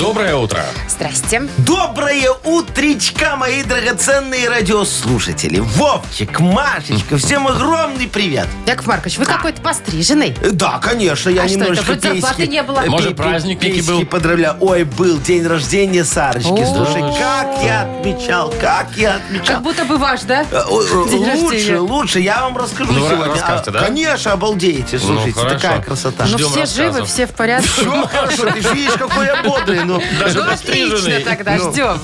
[0.00, 0.64] Доброе утро.
[0.88, 1.42] Здрасте.
[1.58, 5.58] Доброе утречка, мои драгоценные радиослушатели.
[5.60, 8.46] Вовчик, Машечка, всем огромный привет.
[8.66, 10.34] Яков Маркович, вы какой-то постриженный.
[10.40, 12.80] Э, Да, конечно, я А что немножко это, вроде зарплаты пейски- не было?
[12.86, 14.06] Может, праздник некий был?
[14.06, 14.56] поздравляю.
[14.60, 16.48] Ой, был день рождения Сарочки.
[16.48, 16.66] О.
[16.66, 19.56] Слушай, как я отмечал, как я отмечал.
[19.56, 20.46] Как будто бы ваш, да?
[20.50, 21.78] Э, о, э, День Лучше, рождения.
[21.78, 23.34] лучше, я вам расскажу Ну, сегодня.
[23.34, 23.80] расскажете, А, да?
[23.80, 25.56] Конечно, обалдеете, слушайте, хорошо.
[25.58, 26.24] такая красота.
[26.26, 27.68] Ну, Ждем все живы, все в порядке.
[27.68, 29.89] Все хорошо, ты же видишь, какой я бодрый.
[29.98, 31.72] Ну, Даже Ну, отлично тогда, Ну.
[31.72, 31.98] ждем.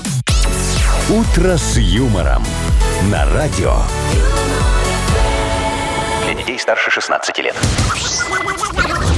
[1.09, 2.45] «Утро с юмором»
[3.03, 3.77] на радио.
[6.25, 7.55] Для детей старше 16 лет.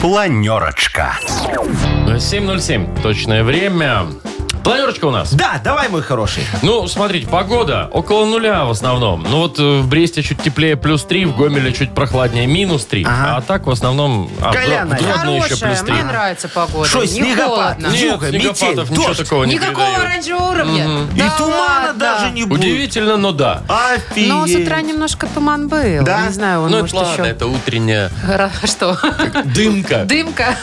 [0.01, 1.17] Планерочка.
[2.07, 3.01] 7.07.
[3.01, 4.05] Точное время.
[4.63, 5.33] Планерочка у нас.
[5.33, 6.43] Да, давай, мой хороший.
[6.61, 9.23] Ну, смотрите, погода около нуля в основном.
[9.29, 13.03] Ну вот э, в Бресте чуть теплее плюс 3, в Гомеле чуть прохладнее минус 3.
[13.05, 13.37] Ага.
[13.37, 14.29] А так в основном...
[14.41, 15.93] А, в Гродно еще плюс Хорошая, 3.
[15.93, 16.87] мне нравится погода.
[16.89, 17.47] Шо, не снегопад?
[17.47, 17.87] холодно.
[17.87, 18.19] Нет.
[18.19, 19.19] Снегопадов метель, ничего дождь.
[19.23, 20.05] такого не Никакого передают.
[20.05, 20.87] оранжевого уровня.
[21.15, 21.93] И Да тумана ладно.
[21.99, 22.59] даже не будет.
[22.59, 23.63] Удивительно, но да.
[23.67, 24.29] Офигеть.
[24.29, 26.03] Но с утра немножко туман был.
[26.03, 26.25] Да?
[26.27, 27.31] Не знаю, он ну может это ладно, еще...
[27.31, 28.97] это утренняя Ра- Что?
[29.45, 30.03] дымка.
[30.05, 30.55] Дымка.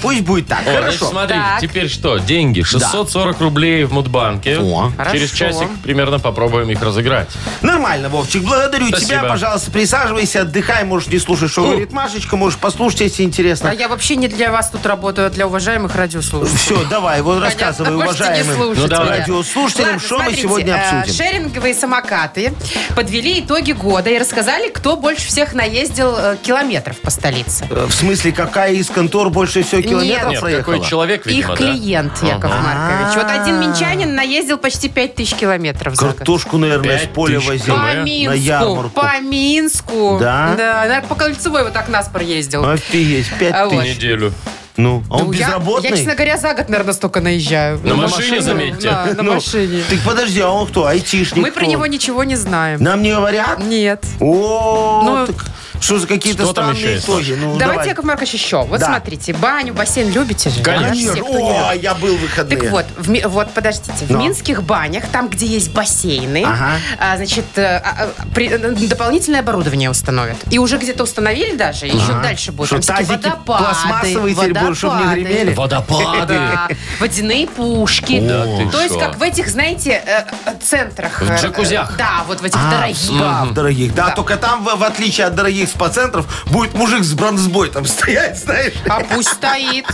[0.00, 1.06] Пусть будет так, О, значит, хорошо.
[1.10, 1.60] смотрите, Так.
[1.60, 2.18] теперь что?
[2.18, 2.62] Деньги.
[2.62, 4.58] 640 рублей в Мудбанке.
[4.58, 4.90] О.
[5.12, 5.58] Через Хорошо.
[5.60, 7.28] часик примерно попробуем их разыграть.
[7.60, 9.08] Нормально, Вовчик, благодарю Спасибо.
[9.08, 9.24] тебя.
[9.24, 10.84] Пожалуйста, присаживайся, отдыхай.
[10.84, 12.36] Можешь не слушать, что говорит Машечка.
[12.36, 13.68] Можешь послушать, если А интересно.
[13.78, 16.56] я вообще не для вас тут работаю, а для уважаемых радиослушателей.
[16.58, 19.06] Все, давай, вот Понятно, рассказывай, можете не уважаемым слушать Ну, давай.
[19.08, 19.18] меня.
[19.18, 21.14] радиослушателям, Ладно, что мы смотрите, сегодня э, обсудим.
[21.24, 22.52] Шеринговые самокаты
[22.96, 27.66] подвели итоги года и рассказали, кто больше всех наездил э, километров по столице.
[27.70, 30.72] Э, В смысле, какая из контор больше всего километров Нет, проехала?
[30.74, 31.56] какой человек, видимо, Их да?
[31.56, 33.16] клиент, Яков Маркович.
[33.16, 33.58] Вот один А.
[33.60, 36.16] минчанин наездил почти 5000 километров за год.
[36.16, 37.74] Картошку, наверное, с Пять поля тысяч возил.
[37.74, 37.80] По.
[37.82, 38.90] На Минску, ярмарку.
[39.00, 40.18] по Минску.
[40.20, 40.54] Да?
[40.56, 42.64] Да, наверное, по Кольцевой вот так нас проездил.
[42.68, 43.82] Офигеть, пять А вот.
[43.82, 43.96] тысяч.
[43.96, 44.32] Неделю.
[44.76, 45.90] Ну, а он Ну, я, безработный?
[45.90, 47.78] я, честно говоря, за год, наверное, столько наезжаю.
[47.84, 48.88] На машине, заметьте.
[48.88, 49.82] Да, на Ну, машине.
[49.90, 50.86] Так подожди, а он кто?
[50.86, 51.42] Айтишник?
[51.42, 51.70] Мы про кто?
[51.70, 52.82] него ничего не знаем.
[52.82, 53.62] Нам не говорят?
[53.62, 54.02] Нет.
[54.20, 55.36] О, Ну, так
[55.80, 57.32] что за какие-то что там странные еще есть, итоги?
[57.32, 57.88] Ну, Давайте, давай.
[57.88, 58.62] Яков Маркович, еще.
[58.62, 58.86] Вот Да.
[58.86, 60.62] смотрите, баню, бассейн любите же?
[60.62, 60.76] да?
[60.78, 60.94] Конечно.
[60.94, 61.24] Все, Конечно.
[61.24, 61.82] кто не О, любит.
[61.82, 62.58] я был в выходные.
[62.60, 64.20] Так вот, в Ми- вот подождите, в Но.
[64.20, 66.70] минских банях, там, где есть бассейны, Ага.
[67.00, 70.36] а, значит, э, а, а, при- э, дополнительное оборудование установят.
[70.50, 72.68] И уже где-то установили даже, еще дальше будет.
[72.68, 75.20] Что, Там всякие тазики водопады, пластмассовые теперь будут, чтоб не водопады.
[75.22, 75.54] гремели?
[75.54, 76.34] Водопады.
[76.34, 76.68] Да,
[77.00, 78.20] водяные пушки.
[78.20, 79.00] Да ты То есть, шо.
[79.00, 81.20] как в этих, знаете, э, э, центрах.
[81.20, 81.96] В э, джакузях.
[81.96, 83.18] Да, вот в этих А, дорогих.
[83.18, 83.94] Да, в дорогих.
[83.94, 88.38] Да, только там, в, в отличие от дорогих спа-центров, будет мужик с бронзбой там стоять,
[88.38, 88.72] знаешь.
[88.88, 89.86] А пусть стоит.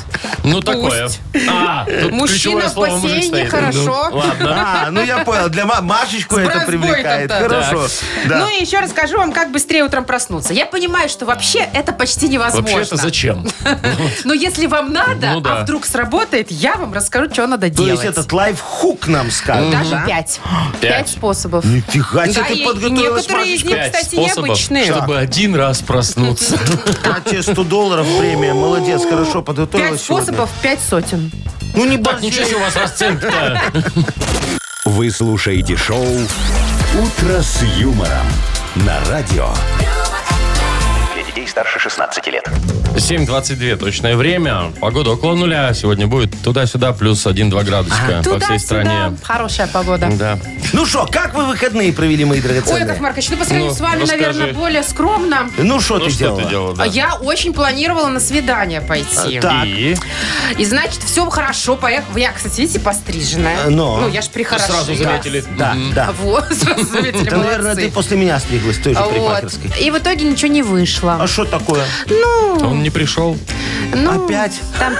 [0.44, 1.08] Ну, такое.
[1.48, 3.50] А, тут Мужчина ключевое в слово мужик бассейне, стоит.
[3.50, 4.08] хорошо.
[4.10, 4.82] Ну, Ладно.
[4.86, 7.28] А, ну я понял, для Ма- Машечку это бронзбой привлекает.
[7.28, 7.48] там-то.
[7.48, 7.86] Хорошо.
[8.26, 8.38] Да.
[8.38, 10.52] Ну и еще расскажу вам, как быстрее утром проснуться.
[10.52, 12.70] Я понимаю, что вообще это почти невозможно.
[12.70, 13.46] Вообще это зачем?
[14.24, 15.58] Но если вам надо, Ну да.
[15.58, 17.92] а вдруг сработает, я вам расскажу, что надо То делать.
[17.92, 19.70] есть этот лайфхук нам скажет.
[19.70, 20.04] Даже да?
[20.06, 20.40] пять.
[20.80, 21.08] Пять.
[21.08, 21.64] Способов.
[21.64, 23.74] Нифига себе Да, ты и- подготовилась, некоторые из них.
[23.74, 24.92] Пять кстати, способов, необычные.
[24.92, 26.58] чтобы один раз проснуться.
[27.04, 28.52] А тебе 100 долларов премия.
[28.54, 30.26] Молодец, хорошо подготовилась Пять сегодня.
[30.26, 31.30] способов, пять сотен.
[31.74, 33.62] Ну не Так, ничего себе у вас расценка-то.
[34.84, 38.26] Вы слушаете шоу «Утро с юмором»
[38.76, 39.48] на радио.
[41.38, 42.48] Детей старше 16 лет.
[42.96, 44.72] 7.22 точное время.
[44.80, 46.36] Погода около нуля сегодня будет.
[46.42, 49.16] Туда-сюда плюс 1-2 градусика по всей стране.
[49.22, 50.08] Хорошая погода.
[50.18, 50.36] Да.
[50.72, 53.00] Ну что, как вы выходные провели, мои Ой, Яков драгоценные?
[53.00, 54.22] Маркович, ну по сравнению Ну, с вами, расскажи.
[54.22, 55.48] наверное, более скромно.
[55.58, 56.42] Ну что Ну ты что делала?
[56.42, 56.82] ты делал, да?
[56.82, 59.38] А Я очень планировала на свидание пойти.
[59.40, 59.64] Так.
[59.64, 59.96] И?
[60.58, 61.76] И значит, все хорошо.
[61.76, 62.18] Поехала.
[62.18, 63.66] Я, кстати, видите, постриженная.
[63.66, 63.98] Э, но.
[63.98, 64.72] Ну, я ж прихорошила.
[64.82, 65.44] Сразу заметили.
[65.56, 66.10] Да, да.
[66.20, 67.86] Вот, сразу заметили, Это, наверное, молодцы.
[67.86, 69.10] ты после меня стриглась, той же Вот.
[69.10, 69.70] парикмахерской.
[69.80, 71.16] И в итоге ничего не вышло.
[71.20, 71.84] А что такое?
[72.62, 73.36] Он не пришел.
[73.94, 74.60] Ну, Опять?
[74.78, 74.94] Там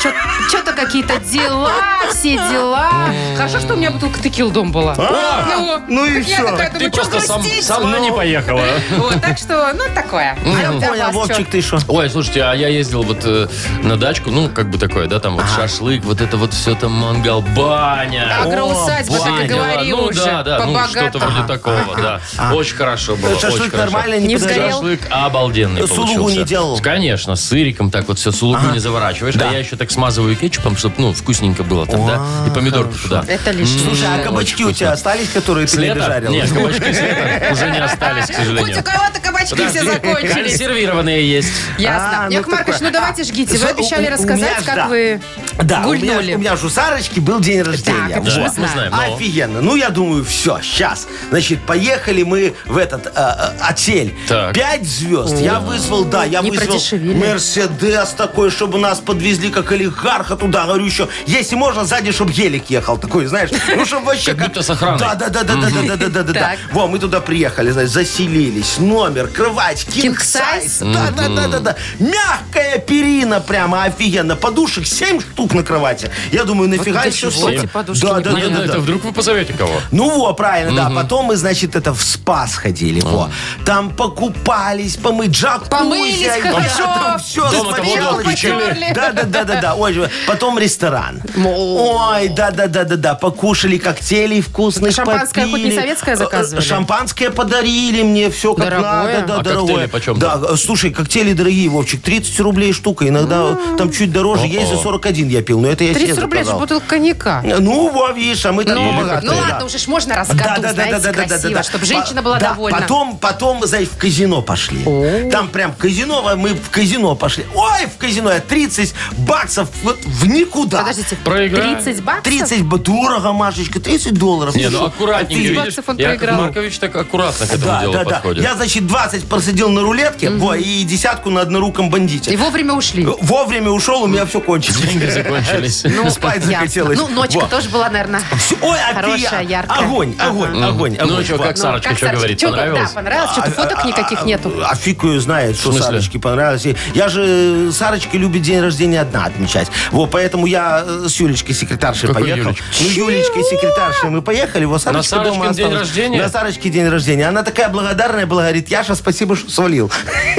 [0.49, 1.73] что-то какие-то дела,
[2.11, 2.91] все дела.
[3.37, 4.95] Хорошо, что у меня бутылка текил дом была.
[4.97, 6.51] А, ну и так я всё.
[6.53, 7.65] такая Ты думаю, просто сам, грустить?
[7.65, 8.63] сама не поехала.
[8.97, 10.37] Вот, так что, ну, такое.
[10.45, 11.19] А Я у понял, вас чё?
[11.35, 11.79] Вовчик, ты что?
[11.89, 13.49] Ой, слушайте, а я ездил вот э,
[13.83, 16.93] на дачку, ну, как бы такое, да, там вот шашлык, вот это вот все там
[16.93, 18.39] мангал, баня.
[18.43, 20.25] Агроусадьба, О, как ты Баня, говорил ну уже.
[20.25, 21.31] да, да, ну что-то по-богатому.
[21.33, 22.21] вроде такого, да.
[22.55, 23.77] Очень хорошо было, очень Шашлык хорошо.
[23.93, 24.57] нормально, не Не подождал?
[24.59, 24.73] сгорел?
[24.79, 26.18] Шашлык обалденный получился.
[26.27, 26.79] Не делал?
[26.81, 29.37] Конечно, с сыриком так вот все, сулугу не заворачиваешь.
[29.37, 32.23] А я еще так смазываю кетчупом, чтобы, ну, вкусненько было там, да?
[32.47, 33.25] И помидорку туда.
[33.27, 33.85] Это лишнее.
[33.85, 36.31] Слушай, а кабачки у тебя остались, которые С ты не дожарил?
[36.31, 38.81] Нет, кабачки с лета уже не остались, к Хоть сожалению.
[38.81, 40.35] у кого-то кабачки все закончились.
[40.35, 41.53] Консервированные есть.
[41.79, 42.25] Ясно.
[42.25, 43.57] А, ну Яков Маркович, ну давайте жгите.
[43.59, 44.89] Вы обещали рассказать, как да.
[44.89, 45.21] вы
[45.63, 46.35] Да, у меня, гульнули.
[46.35, 48.15] у меня же у Сарочки был день рождения.
[48.17, 48.49] это же Вот.
[48.49, 48.73] мы знаем.
[48.91, 49.61] знаем, но- Офигенно.
[49.61, 51.07] Ну, я думаю, все, сейчас.
[51.31, 54.15] Значит, поехали мы в этот э, э, отель.
[54.29, 54.55] Так.
[54.55, 55.39] Пять звезд.
[55.41, 57.15] Я вызвал, да, я Не вызвал продешевили.
[57.15, 60.65] Мерседес такой, чтобы нас подвезли как олигарха туда.
[60.67, 63.51] Говорю еще, если можно, сзади, чтобы гелик ехал такой, знаешь.
[63.77, 64.35] Ну, чтобы вообще...
[64.35, 64.99] Как будто с охраной.
[64.99, 66.33] Да, да, да, да, да, да, да, да, да, да.
[66.33, 66.59] Так.
[66.73, 68.79] Во, мы туда приехали, значит, заселились.
[68.79, 70.39] Номер, кровать, King кинг size?
[70.39, 70.79] сайз.
[70.81, 71.77] Да, да, да, да, да.
[71.99, 74.37] Мягкая перина прямо офигенно.
[74.37, 76.11] Подушек 7 штук на кровати.
[76.33, 77.59] Я думаю, нафига для еще чего столько?
[77.59, 78.79] эти подушки Да, да, Не, да, да, это да.
[78.79, 79.73] вдруг вы позовете кого?
[79.91, 80.91] Ну во, правильно, да.
[80.91, 83.01] Потом мы, значит, это в спа сходили.
[83.01, 83.31] Во.
[83.65, 85.69] Там покупались, помыть джакузи.
[85.89, 86.79] Помылись а, хорошо.
[86.79, 88.93] да, Там все, отключили.
[88.95, 89.75] Да, да, да, да, да.
[89.75, 91.23] Ой, потом ресторан.
[91.37, 93.15] Ой, да, да, да, да, да.
[93.15, 94.95] Покушали коктейлей вкусных.
[94.95, 95.77] Шампанское хоть не попили.
[95.81, 96.61] советское заказывали?
[96.63, 99.21] Э, э, Шампанское подарили мне, все как Дорогое?
[99.21, 99.27] надо.
[99.27, 99.67] Да, А дорогое.
[99.67, 102.03] коктейли почем Да, э, слушай, коктейли дорогие, Вовчик.
[102.03, 103.09] 30 рублей штука.
[103.09, 104.47] Иногда там чуть дороже.
[104.47, 106.61] Есть за 41 я пил, но это я себе 30 рублей, это же заказал.
[106.61, 107.43] бутылка коньяка.
[107.61, 111.13] Ну, во, видишь, а мы так Ну, побогатые, ну ладно, уже ж можно году, знаете,
[111.13, 112.79] красиво, чтобы женщина была довольна.
[112.81, 114.85] Потом, потом, знаешь, в казино пошли.
[115.31, 117.47] Там прям казино, а мы в казино пошли.
[117.55, 120.79] Ой, в казино я 30 баксов вот в никуда.
[120.81, 121.75] Подождите, Проиграли?
[121.77, 122.25] 30 баксов?
[122.25, 124.55] 30 б- дорого, Машечка, 30 долларов.
[124.55, 126.41] Не, ну аккуратненько, 30 видишь, баксов он Яков проиграл.
[126.43, 128.11] Маркович так аккуратно к этому Да, делу да, да.
[128.11, 128.43] подходит.
[128.43, 132.33] Я, значит, 20 просидел на рулетке, во, и десятку на одноруком бандите.
[132.33, 133.07] И вовремя ушли.
[133.21, 134.81] Вовремя ушел, у меня все кончилось.
[134.81, 135.85] Деньги закончились.
[135.85, 136.53] Ну, спать ясно.
[136.53, 136.99] захотелось.
[136.99, 137.47] Ну, ночка Во.
[137.47, 139.79] тоже была, наверное, Всё, Ой, а хорошая, яркая.
[139.87, 141.25] Огонь, огонь, огонь, Ну огонь.
[141.25, 142.17] что, как Ну, Сарочка, что Сарочка?
[142.17, 142.39] говорит?
[142.41, 142.89] Чё, Понравилось?
[142.91, 143.31] Да, понравилось.
[143.33, 144.53] Что-то фоток никаких нету.
[144.65, 145.87] А фиг ее знает, что смысле?
[145.93, 146.67] Сарочке понравилось.
[146.67, 149.69] И Я же Сарочка любит день рождения одна отмечать.
[149.91, 152.43] Вот поэтому я э, с Юлечкой секретаршей Какой поехал.
[152.51, 152.67] Юлечкой?
[152.81, 154.65] Ну, Юлечкой секретаршей мы поехали.
[154.65, 155.89] Вот Сарочка Сарочкин дома день осталась.
[155.89, 156.23] рождения?
[156.23, 157.29] На Сарочке день рождения.
[157.29, 159.91] Она такая благодарная была, говорит, Яша, спасибо, что свалил.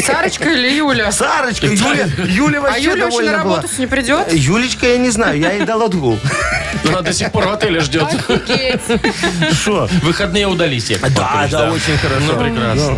[0.05, 1.11] Сарочка или Юля?
[1.11, 3.55] Сарочка, Юля, Юля А вообще Юля довольна на была.
[3.57, 4.31] работу не придет?
[4.33, 6.19] Юлечка, я не знаю, я ей дал отгул.
[6.87, 8.03] Она до сих пор в отеле ждет.
[8.03, 8.81] Офигеть.
[9.53, 9.89] Что?
[10.03, 12.25] Выходные удались, Яков Да, Маркович, да, очень хорошо.
[12.33, 12.97] Ну, прекрасно.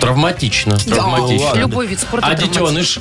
[0.00, 0.76] Травматично.
[0.78, 1.54] Травматично.
[1.58, 2.64] Любой вид спорта А травматичен.
[2.66, 3.00] детеныш?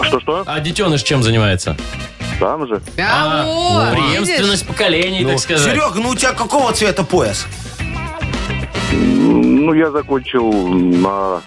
[0.00, 0.44] Что-что?
[0.46, 1.76] А детеныш чем занимается?
[2.38, 2.80] Там же.
[2.98, 4.66] А, А, вот, преемственность видишь?
[4.66, 5.64] поколений, так сказать.
[5.64, 7.46] Серег, ну у тебя какого цвета пояс?
[8.92, 11.40] Ну, я закончил на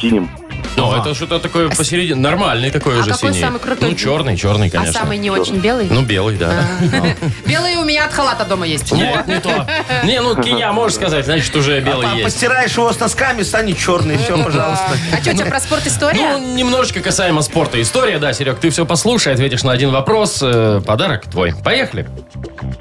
[0.00, 0.28] синем.
[0.76, 2.14] Ну, это что-то такое посередине.
[2.20, 3.40] Нормальный такой А уже какой синий.
[3.42, 3.90] самый крутой?
[3.90, 4.92] Ну, черный, черный, А конечно.
[5.00, 5.88] самый не очень белый?
[5.90, 6.64] Ну, белый, да.
[7.46, 8.90] Белый у меня от халата дома есть.
[8.92, 9.66] Нет, не то.
[10.04, 12.24] Не, ну, кия можешь сказать, значит, уже белый А есть.
[12.24, 14.16] постираешь его с носками, станет черный.
[14.16, 14.90] Все, пожалуйста.
[15.12, 16.38] А что, у тебя про спорт история?
[16.38, 17.80] Ну, немножечко касаемо спорта.
[17.82, 20.38] История, да, Серег, ты все послушай, ответишь на один вопрос.
[20.42, 21.54] э, Подарок твой.
[21.64, 22.08] Поехали.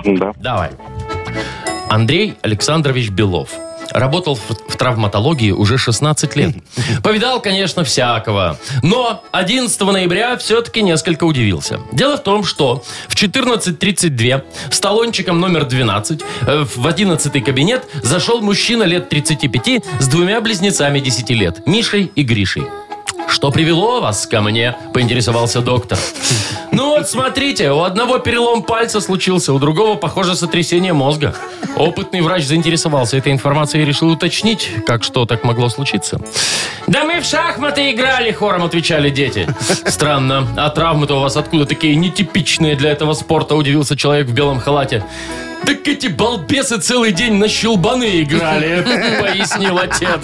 [0.05, 0.31] Да.
[0.37, 0.69] Давай.
[1.89, 3.49] Андрей Александрович Белов.
[3.99, 6.55] Работал в, в травматологии уже 16 лет.
[7.03, 8.57] Повидал, конечно, всякого.
[8.81, 11.81] Но 11 ноября все-таки несколько удивился.
[11.91, 18.39] Дело в том, что в 14.32 с талончиком номер 12 э, в 11 кабинет зашел
[18.39, 22.63] мужчина лет 35 с двумя близнецами 10 лет, Мишей и Гришей.
[23.29, 25.99] «Что привело вас ко мне?»– поинтересовался доктор.
[26.71, 31.35] «Ну вот, смотрите, у одного перелом пальца случился, у другого, похоже, сотрясение мозга».
[31.75, 36.19] Опытный врач заинтересовался этой информацией и решил уточнить, как что так могло случиться.
[36.87, 39.47] «Да мы в шахматы играли»,– хором отвечали дети.
[39.85, 44.59] «Странно, а травмы-то у вас откуда такие нетипичные для этого спорта?»– удивился человек в белом
[44.59, 45.03] халате.
[45.65, 48.81] Так эти балбесы целый день на щелбаны играли,
[49.21, 50.21] пояснил отец.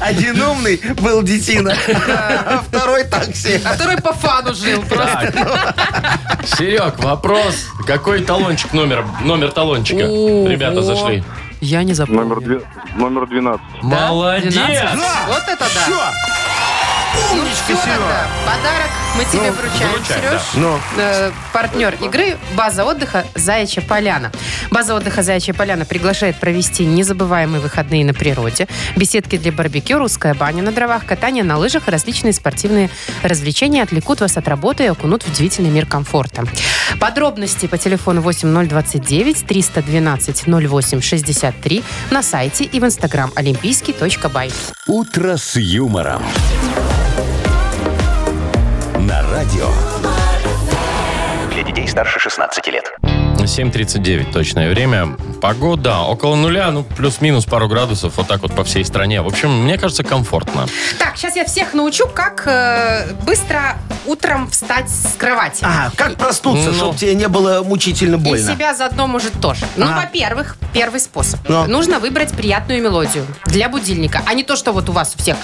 [0.00, 3.60] Один умный был детина, а второй такси.
[3.64, 5.32] А второй по фану жил просто.
[5.32, 6.46] Так.
[6.46, 7.66] Серег, вопрос.
[7.86, 9.04] Какой талончик номер?
[9.22, 10.02] Номер талончика.
[10.04, 11.22] Ребята зашли.
[11.60, 12.22] Я не запомню.
[12.24, 12.62] Номер, две-
[12.96, 13.60] номер 12.
[13.82, 14.52] Молодец.
[14.52, 14.98] 12?
[15.28, 15.66] Вот это да.
[15.66, 16.00] Все.
[17.14, 17.98] Ну Умничка, все Серега.
[17.98, 18.26] тогда.
[18.46, 20.40] Подарок мы тебе Ну, вручаем, вручай, Сереж.
[20.54, 20.60] да.
[20.60, 20.78] Ну.
[20.96, 24.32] Э, партнер игры «База отдыха Заячья Поляна».
[24.70, 28.66] База отдыха Заячья Поляна приглашает провести незабываемые выходные на природе,
[28.96, 32.88] беседки для барбекю, русская баня на дровах, катание на лыжах и различные спортивные
[33.22, 36.44] развлечения отвлекут вас от работы и окунут в удивительный мир комфорта.
[37.00, 44.50] Подробности по телефону 8029 312 08 63 на сайте и в инстаграм олимпийский.бай.
[44.86, 46.22] «Утро с юмором».
[48.98, 49.68] На радио.
[51.52, 52.92] Для детей старше 16 лет.
[53.38, 55.16] 7.39 точное время.
[55.40, 59.20] Погода около нуля, ну, плюс-минус пару градусов, вот так вот по всей стране.
[59.22, 60.66] В общем, мне кажется, комфортно.
[60.98, 65.58] Так, сейчас я всех научу, как э, быстро утром встать с кровати.
[65.64, 66.74] Ага, как проснуться, Ну.
[66.76, 68.52] чтобы тебе не было мучительно И больно?
[68.52, 69.66] себя заодно может тоже.
[69.76, 69.96] Ну, А.
[70.02, 71.40] во-первых, первый способ.
[71.48, 71.66] Ну.
[71.66, 75.36] Нужно выбрать приятную мелодию для будильника, а не то, что вот у вас у всех.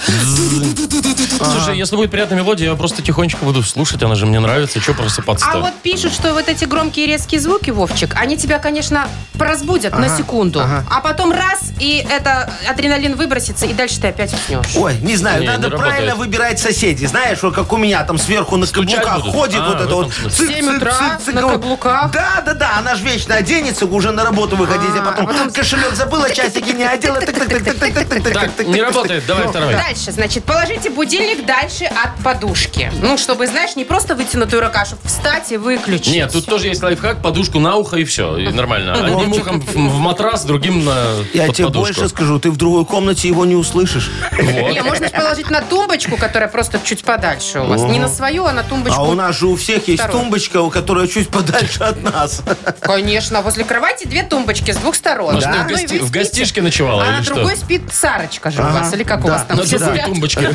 [1.51, 4.79] Слушай, если будет приятная мелодия, я просто тихонечко буду слушать, она же мне нравится.
[4.79, 5.57] Что просыпаться-то?
[5.57, 9.07] А вот пишут, что вот эти громкие резкие звуки, Вовчик, они тебя, конечно,
[9.37, 10.83] поразбудят ага, на секунду, ага.
[10.91, 14.75] а потом раз, и это адреналин выбросится, и дальше ты опять уснешь.
[14.75, 17.05] Ой, не знаю, не, надо не правильно выбирать соседей.
[17.05, 19.33] Знаешь, вот как у меня там сверху на Стучать каблуках будут.
[19.33, 20.13] ходит а, вот это вот.
[20.13, 22.11] Цик, 7 утра цик, цик, на каблуках?
[22.11, 25.49] Да, да, да, она же вечно оденется, уже на работу выходить, а, а потом, потом
[25.51, 27.21] кошелек забыла, часики не одела.
[27.21, 29.71] Так, не работает, давай второй.
[29.71, 32.91] Дальше, значит, положите будильник дальше от подушки.
[33.01, 36.13] Ну, чтобы, знаешь, не просто вытянутую рука, встать и выключить.
[36.13, 38.93] Нет, тут тоже есть лайфхак, подушку на ухо и все, и нормально.
[39.05, 40.95] Одним ухом в, в матрас, другим на
[41.33, 41.93] Я под тебе подушку.
[41.95, 44.09] больше скажу, ты в другой комнате его не услышишь.
[44.31, 44.73] Вот.
[44.73, 47.81] Не, можно положить на тумбочку, которая просто чуть подальше у вас.
[47.83, 48.99] Не на свою, а на тумбочку.
[48.99, 50.21] А у нас же у всех есть Второй.
[50.21, 52.41] тумбочка, у которой чуть подальше от нас.
[52.81, 55.35] Конечно, возле кровати две тумбочки с двух сторон.
[55.35, 55.63] Ну, что, Да.
[55.63, 57.35] в, Ну, и гости- вы в гостишке ночевала А на что?
[57.35, 59.33] другой спит Сарочка же у вас, или как у да.
[59.33, 60.49] вас там На другой тумбочке.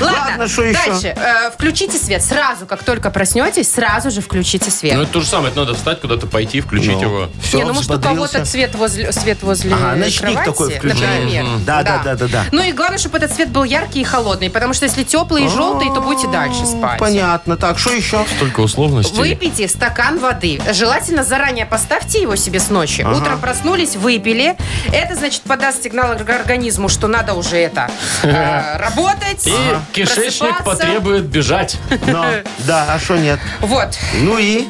[0.00, 0.90] Ладно, что еще?
[0.90, 1.06] Дальше.
[1.16, 2.22] Э, включите свет.
[2.22, 4.94] Сразу, как только проснетесь, сразу же включите свет.
[4.96, 7.28] Ну, это то же самое, это надо встать куда-то, пойти, включить его.
[7.42, 11.24] Все, не, ну может у кого-то свет возле, свет возле Ага, ночник кровати, такой включаем.
[11.24, 11.44] например.
[11.44, 11.64] Мгм.
[11.64, 12.44] Да, да, да, да, да.
[12.52, 15.48] Ну и главное, чтобы этот свет был яркий и холодный, потому что если теплый и
[15.48, 16.98] желтый, то будете дальше спать.
[16.98, 17.56] Понятно.
[17.56, 18.24] Так, что еще?
[18.38, 19.16] Только условностей.
[19.16, 20.60] Выпейте стакан воды.
[20.72, 23.02] Желательно заранее поставьте его себе с ночи.
[23.02, 24.56] Утром проснулись, выпили.
[24.92, 27.90] Это, значит, подаст сигнал организму, что надо уже это
[28.22, 29.52] э, работать, И
[29.92, 30.64] кишечник просыпаться.
[30.64, 31.76] потребует бежать.
[32.06, 32.24] Но,
[32.60, 33.38] да, а что нет?
[33.60, 33.98] Вот.
[34.20, 34.66] Ну и?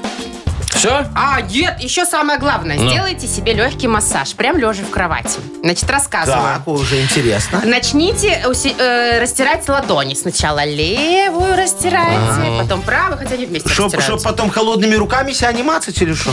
[0.70, 1.06] Все?
[1.14, 2.76] А, нет, еще самое главное.
[2.78, 2.88] Ну.
[2.88, 5.38] Сделайте себе легкий массаж, прям лежа в кровати.
[5.62, 6.42] Значит, рассказываю.
[6.42, 7.60] Так, уже интересно.
[7.64, 10.14] Начните уси- э, растирать ладони.
[10.14, 14.18] Сначала левую растирайте, потом правую, хотя они вместе Чтоб, растираются.
[14.18, 16.30] чтоб потом холодными руками себя не мацать или что?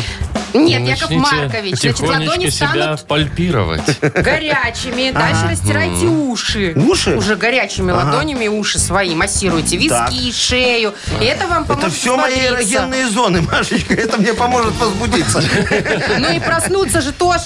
[0.65, 3.99] Нет, Яков Начните Маркович, значит, ладони тихонечко себя станут пальпировать.
[4.01, 5.11] горячими.
[5.11, 6.73] Дальше растирайте уши.
[6.75, 7.15] Уши?
[7.15, 9.77] Уже горячими ладонями уши свои массируйте.
[9.77, 10.93] Виски, шею.
[11.21, 12.73] И это вам поможет Это все мои взбодриться.
[12.75, 13.93] эрогенные зоны, Машечка.
[13.93, 15.43] Это мне поможет возбудиться.
[16.19, 17.43] Ну и проснуться же тоже.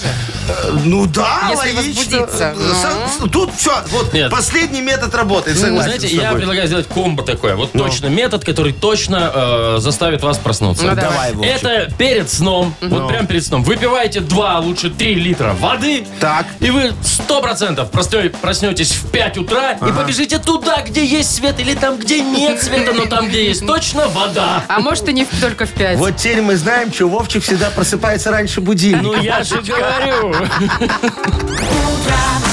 [0.84, 2.18] Ну да, Если логично.
[2.18, 2.54] возбудиться.
[2.56, 2.74] Ну.
[2.74, 4.30] Со- Тут все, вот Нет.
[4.30, 6.38] последний метод работает, Ну, согласен знаете, с я тобой.
[6.38, 7.54] предлагаю сделать комбо такое.
[7.56, 7.84] Вот Ну.
[7.84, 10.84] точно метод, который точно э, заставит вас проснуться.
[10.84, 11.54] Ну, Давай, Вовчик.
[11.62, 16.06] Это перед сном, вот прям перед сном, выпивайте 2, лучше 3 литра воды.
[16.20, 16.46] Так.
[16.60, 21.74] И вы 100% проснё- проснетесь в 5 утра и побежите туда, где есть свет, или
[21.74, 24.64] там, где нет света, но там, где есть точно вода.
[24.68, 25.98] А может и не в- только в пять.
[25.98, 29.02] Вот теперь мы знаем, что Вовчик всегда просыпается раньше будильника.
[29.02, 30.31] Ну я же говорю.
[30.32, 30.48] Utra.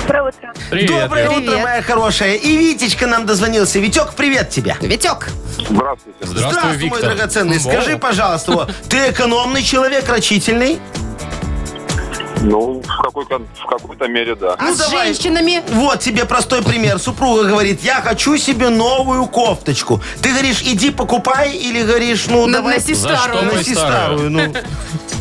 [0.02, 0.52] Доброе утро.
[0.70, 0.90] Привет.
[0.90, 1.30] Доброе Вик.
[1.38, 1.62] утро, Привет.
[1.62, 2.34] моя хорошая.
[2.34, 3.78] И Витечка нам дозвонился.
[3.78, 4.76] Витек, привет тебе.
[4.80, 5.28] Витек,
[5.70, 6.18] Здравствуйте.
[6.22, 7.14] Здравствуй, Здравствуй, мой Виктор.
[7.16, 7.60] драгоценный.
[7.60, 10.78] Скажи, пожалуйста, вот, ты экономный человек, рачительный?
[12.44, 14.54] Ну, в какой-то, в какой-то мере, да.
[14.58, 15.06] а с давай.
[15.06, 15.62] женщинами?
[15.68, 16.98] Вот тебе простой пример.
[16.98, 20.00] Супруга говорит, я хочу себе новую кофточку.
[20.20, 22.74] Ты говоришь, иди покупай, или говоришь, ну давай...
[22.74, 23.44] носи За старую.
[23.44, 24.30] Носи старую?
[24.30, 24.54] старую, ну.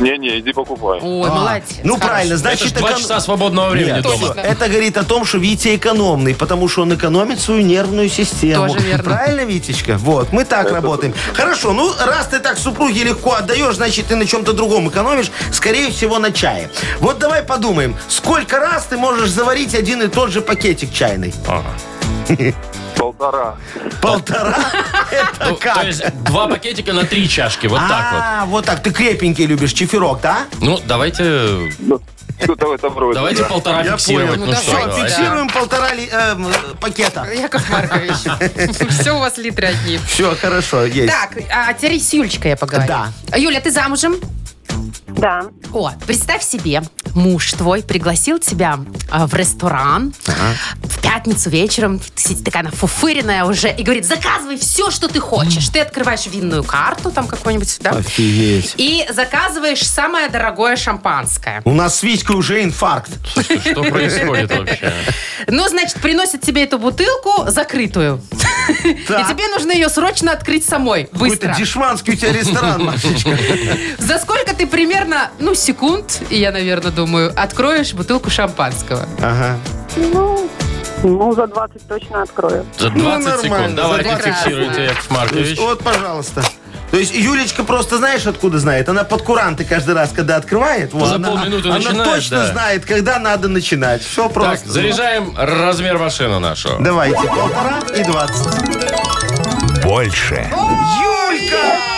[0.00, 1.00] Не-не, иди покупай.
[1.00, 1.64] Ой, А, молодец.
[1.82, 2.06] Ну, хороший.
[2.08, 2.74] правильно, Это ж значит...
[2.74, 4.34] два эконом- часа свободного времени Нет, дома.
[4.36, 8.68] Это говорит о том, что Витя экономный, потому что он экономит свою нервную систему.
[8.68, 9.04] Тоже верно.
[9.04, 9.96] Правильно, Витечка?
[9.98, 11.14] Вот, мы так работаем.
[11.32, 15.90] Хорошо, ну, раз ты так супруге легко отдаешь, значит, ты на чем-то другом экономишь, скорее
[15.90, 16.70] всего, на чае.
[17.00, 21.32] Вот давай подумаем, сколько раз ты можешь заварить один и тот же пакетик чайный?
[21.46, 21.70] Ага.
[23.12, 23.54] Полтора.
[24.00, 24.56] Полтора?
[25.12, 25.74] Это Ну, как?
[25.74, 27.66] То есть два пакетика на три чашки.
[27.68, 28.20] Вот так вот.
[28.22, 28.82] А, вот так.
[28.82, 30.40] Ты крепенький любишь, чефирок, да?
[30.60, 31.22] Ну, давайте,
[31.78, 32.00] Ну,
[32.96, 33.14] роде.
[33.14, 33.48] давайте да.
[33.48, 34.30] полтора Я фиксировать.
[34.40, 34.46] понял.
[34.46, 34.90] Ну Ну, что, давайте.
[34.90, 35.08] давайте.
[35.16, 36.46] Фиксируем полтора ли- эм,
[36.80, 37.26] пакета.
[37.32, 39.98] Яков Маркович, все у вас литры одни.
[40.08, 41.12] Все, хорошо, есть.
[41.12, 42.88] Так, а теперь с Юлечкой я поговорю.
[42.88, 43.36] Да.
[43.36, 44.16] Юля, ты замужем?
[45.16, 45.46] Да.
[45.72, 46.82] О, представь себе,
[47.14, 48.78] муж твой пригласил тебя
[49.10, 50.12] а, в ресторан
[50.82, 55.68] в пятницу вечером, ты сидишь такая нафуфыренная уже, и говорит, заказывай все, что ты хочешь.
[55.68, 57.90] Ты открываешь винную карту там какую-нибудь, да?
[57.90, 58.74] Офигеть.
[58.76, 61.62] И заказываешь самое дорогое шампанское.
[61.64, 63.10] У нас с Витькой уже инфаркт.
[63.60, 64.92] Что происходит вообще?
[65.48, 68.20] Ну, значит, приносят тебе эту бутылку закрытую.
[68.84, 69.28] И Так.
[69.28, 71.38] тебе нужно ее срочно открыть самой, быстро.
[71.48, 73.38] Какой-то дешманский у тебя ресторан, Машечка.
[73.98, 75.05] За сколько ты примерно,
[75.38, 79.06] ну, секунд, и я, наверное, думаю, откроешь бутылку шампанского?
[79.20, 79.56] Ага.
[79.96, 80.48] Ну,
[81.02, 82.64] ну, за 20 точно открою.
[82.78, 83.70] За 20 нормально, секунд.
[83.70, 84.24] за Давайте 20.
[84.26, 85.58] фиксируйте, Яков Маркович.
[85.58, 86.42] вот, пожалуйста.
[86.90, 88.88] То есть Юлечка просто знаешь, откуда знает?
[88.88, 90.92] Она под куранты каждый раз, когда открывает.
[90.92, 92.46] вот, За она, полминуты она начинает, точно да.
[92.52, 94.02] знает, когда надо начинать.
[94.02, 94.68] Все Так, просто.
[94.70, 96.76] заряжаем размер машины нашу.
[96.80, 98.46] Давайте, полтора и двадцать.
[99.82, 100.48] Больше.
[100.52, 101.95] Юлька!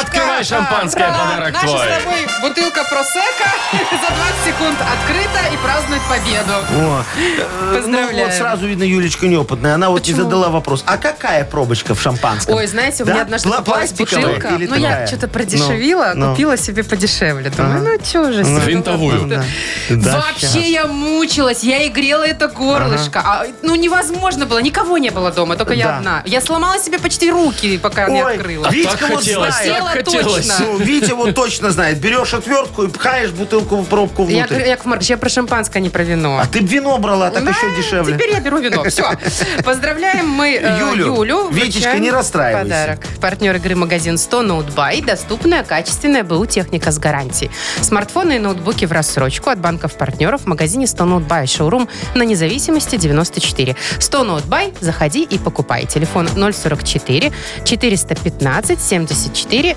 [0.00, 1.78] Открывай шампанское, подарок Наша твой.
[1.86, 6.52] с тобой бутылка просека за 20 секунд открыта и празднует победу.
[6.70, 8.16] О, э, Поздравляем.
[8.16, 9.74] Ну, вот сразу видно, Юлечка неопытная.
[9.74, 10.16] Она вот Почему?
[10.18, 10.82] не задала вопрос.
[10.86, 12.54] А какая пробочка в шампанском?
[12.54, 13.12] Ой, знаете, у Да?
[13.12, 14.54] меня однажды Пла- попалась пластиковая бутылка.
[14.54, 15.06] или Ну, я такая?
[15.06, 16.30] что-то продешевила, Ну, ну.
[16.32, 17.50] купила себе подешевле.
[17.50, 18.44] Думаю, ну, что же.
[18.44, 19.20] Ну, винтовую.
[19.20, 19.44] ладно.
[19.90, 19.96] Да.
[20.08, 20.54] Да, Вообще щас.
[20.56, 23.20] я мучилась, я и грела это горлышко.
[23.24, 25.96] А, ну, невозможно было, никого не было дома, только я Да.
[25.98, 26.22] одна.
[26.24, 28.68] Я сломала себе почти руки, пока не Ой, открыла.
[28.70, 29.66] Витька Так вот хотелось, знает.
[29.76, 30.46] Села так хотелось.
[30.46, 30.64] точно.
[30.66, 31.98] Ну, Витя вот точно знает.
[31.98, 34.66] Берешь отвертку и пхаешь бутылку в пробку Я, внутрь.
[34.66, 36.38] Яков Маркович, я про шампанское, а не про вино.
[36.38, 38.14] А ты б вино брала, так Да, еще дешевле.
[38.14, 38.84] Теперь я беру вино.
[38.84, 39.04] Все.
[39.64, 41.16] Поздравляем мы э, Юлю.
[41.16, 41.48] Юлю.
[41.50, 42.64] Витечка, Вручаем не расстраивайся.
[42.64, 43.00] Подарок.
[43.20, 45.00] Партнер игры магазин 100 ноутбай.
[45.02, 47.50] Доступная, качественная БУ техника с гарантией.
[47.80, 51.46] Смартфоны и ноутбуки в рассрочку от банков-партнеров в магазине 100 ноутбай.
[51.46, 53.76] Шоурум на независимости 94.
[53.98, 54.72] 100 ноутбай.
[54.80, 55.86] Заходи и покупай.
[55.86, 57.32] Телефон 044
[57.64, 59.76] 415 74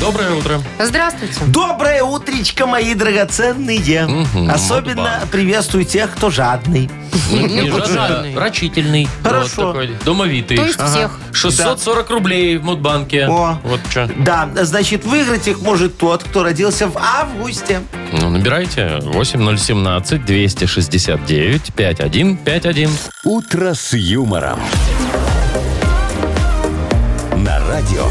[0.00, 0.60] Доброе утро.
[0.78, 1.34] Здравствуйте.
[1.46, 4.06] Доброе утречко, мои драгоценные.
[4.06, 6.90] Мгм, Особенно приветствую тех, кто жадный.
[7.32, 8.34] Не, жадный, жадный.
[8.34, 9.08] а рачительный.
[9.22, 9.66] Хорошо.
[9.66, 10.56] Вот такой, домовитый.
[10.58, 11.18] То есть всех.
[11.32, 13.26] 640 рублей в Мудбанке.
[13.26, 13.58] О.
[13.64, 14.08] Вот что.
[14.18, 17.80] Да, значит, выиграть их может тот, кто родился в августе.
[18.12, 22.90] Ну, набирайте 8017 269 5151.
[23.24, 24.60] Утро с юмором.
[27.36, 28.04] На радио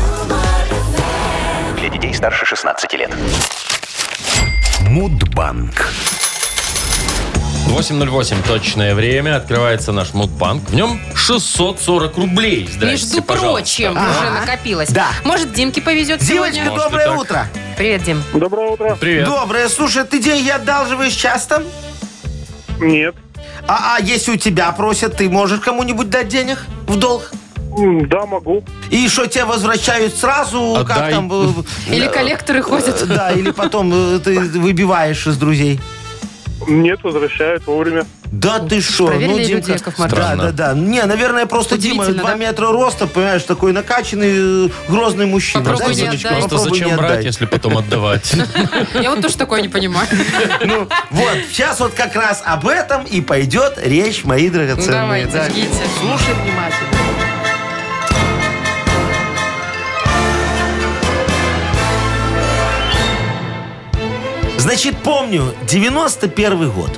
[1.85, 3.11] Для детей старше 16 лет.
[4.89, 5.87] Мудбанк.
[7.67, 9.35] 8.08 точное время.
[9.35, 10.67] Открывается наш Мудбанк.
[10.67, 12.67] В нем 640 рублей.
[12.71, 12.85] Здрасте,
[13.17, 13.53] Между пожалуйста.
[13.53, 14.09] прочим, Ага.
[14.19, 14.89] уже накопилось.
[14.89, 15.09] Да.
[15.23, 16.71] Может, Димке повезет Девочка, сегодня?
[16.71, 17.19] Может, и доброе так.
[17.19, 17.47] утро.
[17.77, 18.23] Привет, Дим.
[18.33, 18.97] Доброе утро.
[18.99, 19.25] Привет.
[19.25, 19.69] Доброе.
[19.69, 21.63] Слушай, ты деньги одалживаешь часто?
[22.79, 23.13] Нет.
[23.67, 27.29] А, а если у тебя просят, ты можешь кому-нибудь дать денег в долг?
[28.07, 28.63] Да, могу.
[28.89, 30.75] И что, тебе возвращают сразу?
[30.87, 31.11] Как Отдай.
[31.13, 31.29] там?
[31.31, 31.51] э,
[31.93, 33.01] Или э, коллекторы ходят.
[33.01, 35.79] э, Да, или потом э, ты выбиваешь из друзей.
[36.67, 38.05] Нет, возвращают вовремя.
[38.31, 39.07] Да ты что?
[39.07, 40.21] Проверили люди, Димка, Яков Маркович?
[40.23, 40.73] Да, да, да.
[40.73, 42.37] Не, наверное, просто Дима Удивительно, 2 да?
[42.37, 45.63] метра роста, понимаешь, такой накачанный, э, грозный мужчина.
[45.65, 46.31] Попробуй Да, не отдай.
[46.31, 47.25] Просто Попробуй зачем не брать, отдай.
[47.25, 48.33] если потом отдавать?
[48.93, 50.07] Я вот тоже такое не понимаю.
[50.65, 55.01] Ну, вот, сейчас вот как раз об этом и пойдет речь, мои драгоценные.
[55.01, 55.49] Давайте, Да.
[55.49, 55.69] жгите.
[55.99, 57.24] Слушай внимательно.
[64.65, 66.89] Значит, помню, 91 год.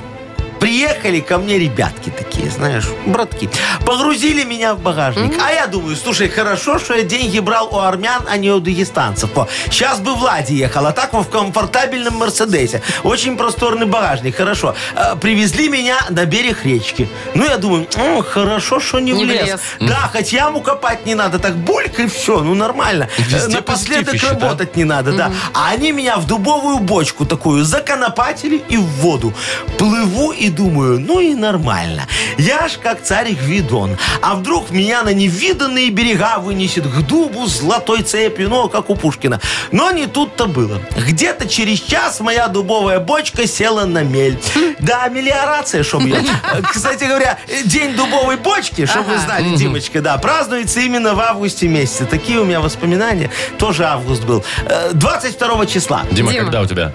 [0.60, 3.48] Приехали ко мне ребятки такие, знаешь, братки.
[3.86, 5.34] Погрузили меня в багажник.
[5.42, 9.30] А я думаю, слушай, хорошо, что я деньги брал у армян, а не у дагестанцев.
[9.34, 12.82] Во, сейчас бы Влади ехал, а так во в комфортабельном Мерседесе.
[13.04, 14.74] Очень просторный багажник, хорошо.
[14.96, 17.08] Э, привезли меня на берег речки.
[17.34, 19.46] Ну, я думаю, «М, хорошо, что не, Не в в лес.
[19.46, 19.60] лес.
[19.80, 23.08] Да, хоть яму копать не надо, так бульк и все, ну нормально.
[23.18, 24.40] Везде Э, Напоследок позитив ищет, а?
[24.40, 25.30] работать не надо, да.
[25.54, 29.32] А они меня в дубовую бочку такую законопатили и в воду.
[29.78, 32.06] Плыву и думаю, ну и нормально.
[32.38, 33.96] Я ж как царь Гвидон.
[34.22, 38.94] А вдруг меня на невиданные берега вынесет к дубу с золотой цепью, ну, как у
[38.94, 39.40] Пушкина.
[39.72, 40.80] Но не тут-то было.
[40.96, 44.38] Где-то через час моя дубовая бочка села на мель.
[44.80, 46.18] Да, мелиорация, чтобы я...
[46.18, 51.20] Э, Кстати говоря, э, день дубовой бочки, чтобы вы знали, Димочка, да, празднуется именно в
[51.20, 52.04] августе месяце.
[52.06, 53.30] Такие у меня воспоминания.
[53.58, 54.44] Тоже август был.
[54.66, 56.02] Э, 22 числа.
[56.10, 56.44] Дима, Дима.
[56.44, 56.92] когда у тебя?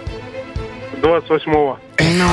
[1.01, 1.79] 28-го.
[1.97, 2.29] Дима,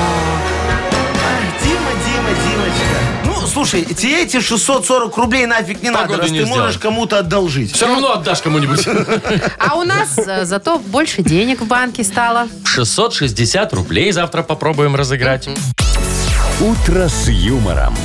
[3.65, 6.79] слушай, тебе эти 640 рублей нафиг не надо, раз не ты можешь сделать.
[6.79, 7.73] кому-то одолжить.
[7.73, 8.87] Все равно отдашь кому-нибудь.
[9.59, 12.47] А у нас э, зато больше денег в банке стало.
[12.65, 15.47] 660 рублей завтра попробуем разыграть.
[16.59, 17.95] «Утро с юмором»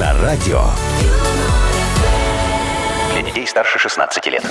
[0.00, 0.64] на радио.
[3.12, 4.44] Для детей старше 16 лет.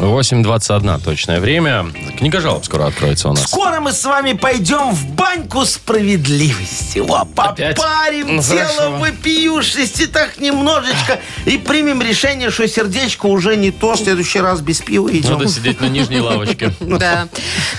[0.00, 1.86] 8.21 точное время.
[2.16, 3.42] Книга жалоб скоро откроется у нас.
[3.44, 7.00] Скоро мы с вами пойдем в баньку справедливости.
[7.00, 7.76] Во, Опять?
[7.76, 13.92] попарим Ну, тело вопиюшести так немножечко и примем решение, что сердечко уже не то.
[13.92, 15.32] В следующий раз без пива идем.
[15.32, 16.72] Надо сидеть на нижней лавочке.
[16.80, 17.28] Да.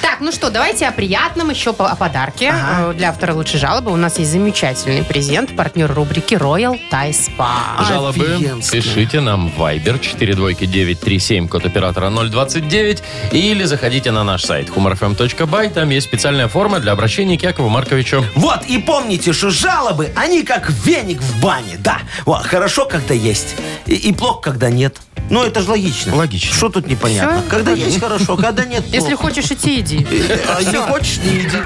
[0.01, 2.53] Так, ну что, давайте о приятном, еще о подарке.
[2.53, 7.85] Э, Для автора лучшей жалобы у нас есть замечательный презент, партнер рубрики Royal Thai Spa.
[7.87, 8.39] Жалобы
[8.71, 15.73] пишите нам в Viber 42937, код оператора 029, или заходите на наш сайт humorfm.by.
[15.73, 18.23] Там есть специальная форма для обращения к Якову Марковичу.
[18.35, 21.99] Вот, и помните, что жалобы, они как веник в бане, да.
[22.25, 24.97] Вот, хорошо, когда есть, и, и плохо, когда нет.
[25.29, 26.15] Ну, это же логично.
[26.15, 26.53] Логично.
[26.53, 27.41] Что тут непонятно?
[27.41, 27.49] Всё?
[27.49, 29.23] Когда есть хорошо, когда нет Если плохо.
[29.27, 30.05] хочешь идти, иди.
[30.49, 31.57] А не хочешь, не иди.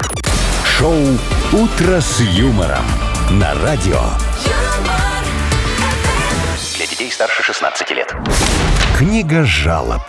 [0.78, 1.18] Шоу
[1.52, 2.84] «Утро с юмором»
[3.30, 4.00] на радио.
[6.76, 8.14] Для детей старше 16 лет.
[8.98, 10.02] Книга жалоб.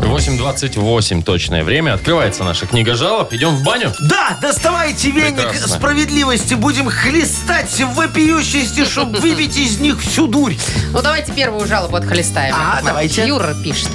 [0.00, 1.94] 8.28 точное время.
[1.94, 3.32] Открывается наша книга жалоб.
[3.32, 3.92] Идем в баню.
[4.08, 5.68] Да, доставайте веник Прекрасно.
[5.68, 6.54] справедливости.
[6.54, 10.54] Будем хлестать вопиющести, чтобы выбить из них всю дурь.
[10.92, 12.54] Ну, давайте первую жалобу отхлестаем.
[12.56, 13.26] А, давайте.
[13.26, 13.90] Юра пишет.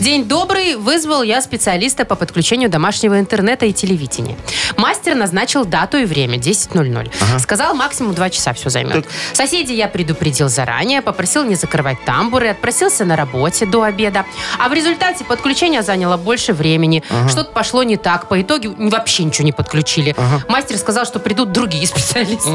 [0.00, 0.76] День добрый.
[0.76, 4.36] Вызвал я специалиста по подключению домашнего интернета и телевидения.
[4.76, 7.38] Мастер назначил дату и время 10.00.
[7.38, 9.06] Сказал, максимум 2 часа все займет.
[9.32, 14.26] Соседей я предупредил заранее, попросил не закрывать тамбуры, отпросился на работе до обеда.
[14.58, 17.04] А в результате подключение заняло больше времени.
[17.28, 18.26] Что-то пошло не так.
[18.26, 20.16] По итогу вообще ничего не подключили.
[20.48, 22.50] Мастер сказал, что придут другие специалисты.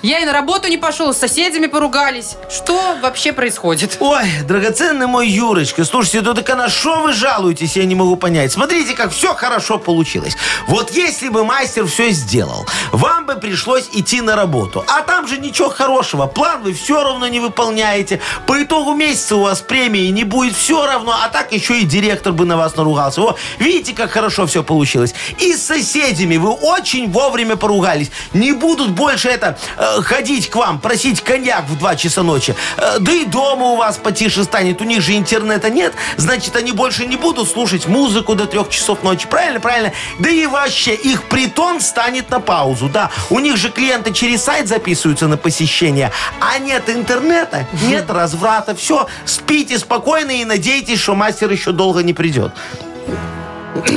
[0.00, 2.36] Я и на работу не пошел, с соседями поругались.
[2.48, 3.96] Что вообще происходит?
[3.98, 8.14] Ой, драгоценный мой Юрочка, слушайте, ну так а на что вы жалуетесь, я не могу
[8.14, 8.52] понять.
[8.52, 10.36] Смотрите, как все хорошо получилось.
[10.68, 14.84] Вот если бы мастер все сделал, вам бы пришлось идти на работу.
[14.86, 16.26] А там же ничего хорошего.
[16.26, 18.20] План вы все равно не выполняете.
[18.46, 22.03] По итогу месяца у вас премии не будет все равно, а так еще и директор
[22.32, 23.22] бы на вас наругался.
[23.22, 25.14] О, видите, как хорошо все получилось.
[25.38, 28.10] И с соседями вы очень вовремя поругались.
[28.32, 32.54] Не будут больше это э, ходить к вам, просить коньяк в 2 часа ночи.
[32.76, 34.80] Э, да и дома у вас потише станет.
[34.80, 35.94] У них же интернета нет.
[36.16, 39.26] Значит, они больше не будут слушать музыку до 3 часов ночи.
[39.28, 39.92] Правильно, правильно.
[40.18, 42.88] Да и вообще, их притон станет на паузу.
[42.88, 46.10] Да, у них же клиенты через сайт записываются на посещение.
[46.40, 48.74] А нет интернета, нет разврата.
[48.74, 52.52] Все, спите спокойно и надейтесь, что мастер еще долго не придет.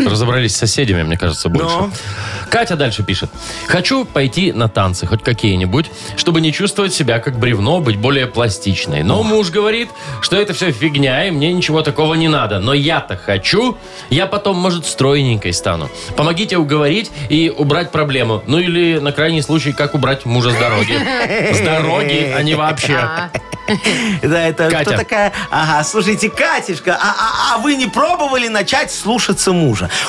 [0.06, 1.76] Разобрались с соседями, мне кажется, больше.
[1.78, 1.92] Ну?
[2.50, 3.30] Катя дальше пишет.
[3.68, 9.04] Хочу пойти на танцы, хоть какие-нибудь, чтобы не чувствовать себя как бревно, быть более пластичной.
[9.04, 9.90] Но муж говорит,
[10.22, 12.60] что это все фигня, и мне ничего такого не надо.
[12.60, 13.78] Но я-то хочу.
[14.10, 15.90] Я потом, может, стройненькой стану.
[16.16, 18.44] Помогите уговорить и убрать проблему.
[18.48, 20.94] Ну или, на крайний случай, как убрать мужа с дороги.
[21.54, 22.96] С дороги, а не вообще.
[22.96, 23.30] А,
[24.24, 24.86] Да, это Катя.
[24.92, 25.34] кто такая?
[25.52, 29.67] Ага, слушайте, Катюшка, а, а- а вы не пробовали начать слушаться мужа?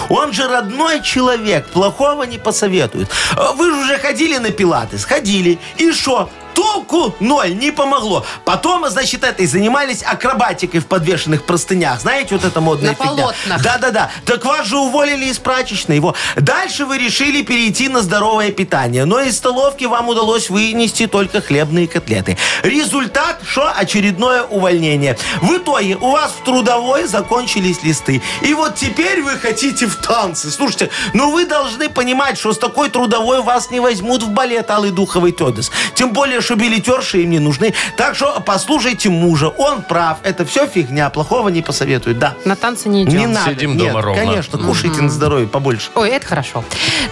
[0.09, 3.09] Он же родной человек, плохого не посоветует.
[3.57, 5.59] Вы же уже ходили на пилатес, ходили.
[5.77, 6.31] И что?
[6.59, 8.27] Толку ноль, не помогло.
[8.44, 12.01] Потом, значит, этой занимались акробатикой в подвешенных простынях.
[12.01, 13.11] Знаете, вот это модная На фигня.
[13.11, 13.62] полотнах.
[13.62, 14.11] Да-да-да.
[14.25, 15.94] Так вас же уволили из прачечной.
[15.94, 16.16] Его.
[16.35, 19.05] Дальше вы решили перейти на здоровое питание.
[19.05, 22.37] Но из столовки вам удалось вынести только хлебные котлеты.
[22.64, 25.16] Результат, что очередное увольнение.
[25.40, 28.21] В итоге у вас в трудовой закончились листы.
[28.42, 30.51] И вот теперь вы хотите в танцы.
[30.51, 34.90] Слушайте, ну вы должны понимать, что с такой трудовой вас не возьмут в балет Алый
[34.90, 35.71] Духовый Тодес.
[35.94, 37.74] Тем более, что билетерши им не нужны.
[37.98, 39.48] Так что послушайте мужа.
[39.48, 40.16] Он прав.
[40.22, 41.11] Это все фигня.
[41.11, 42.18] Плохого не посоветует.
[42.18, 42.37] Да.
[42.46, 43.18] На танцы не идем.
[43.18, 43.50] Не надо.
[43.50, 44.24] Сидим Нет, дома ровно.
[44.24, 45.90] Конечно, кушайте на здоровье побольше.
[45.94, 46.64] Ой, это хорошо.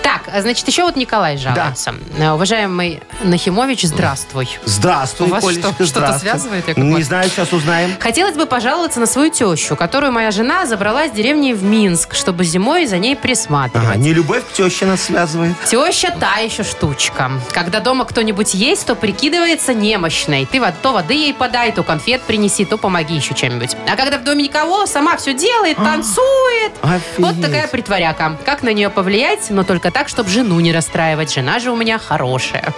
[0.03, 1.95] Так, значит, еще вот Николай жалуется.
[2.19, 4.49] Э, Уважаемый Нахимович, здравствуй.
[4.65, 7.95] Здравствуй, У вас Колечка, что, что-то связывает, Яков Не знаю, сейчас узнаем.
[8.01, 12.45] Хотелось бы пожаловаться на свою тещу, которую моя жена забрала с деревни в Минск, чтобы
[12.45, 13.87] зимой за ней присматривать.
[13.87, 15.53] Ага, не любовь к теще нас связывает.
[15.67, 17.33] Теща та еще штучка.
[17.53, 18.95] Когда дома кто-нибудь есть, то
[19.27, 20.47] прикидывается немощной.
[20.47, 23.77] Ты вот то воды ей подай, то конфет принеси, то помоги еще чем-нибудь.
[23.91, 26.73] А когда в доме никого, сама все делает, танцует.
[26.81, 27.03] Офигеть.
[27.19, 28.39] Вот такая притворяка.
[28.45, 29.51] Как на нее повлиять?
[29.51, 31.35] Но только так, чтобы жену не расстраивать.
[31.35, 32.73] Жена же у меня хорошая.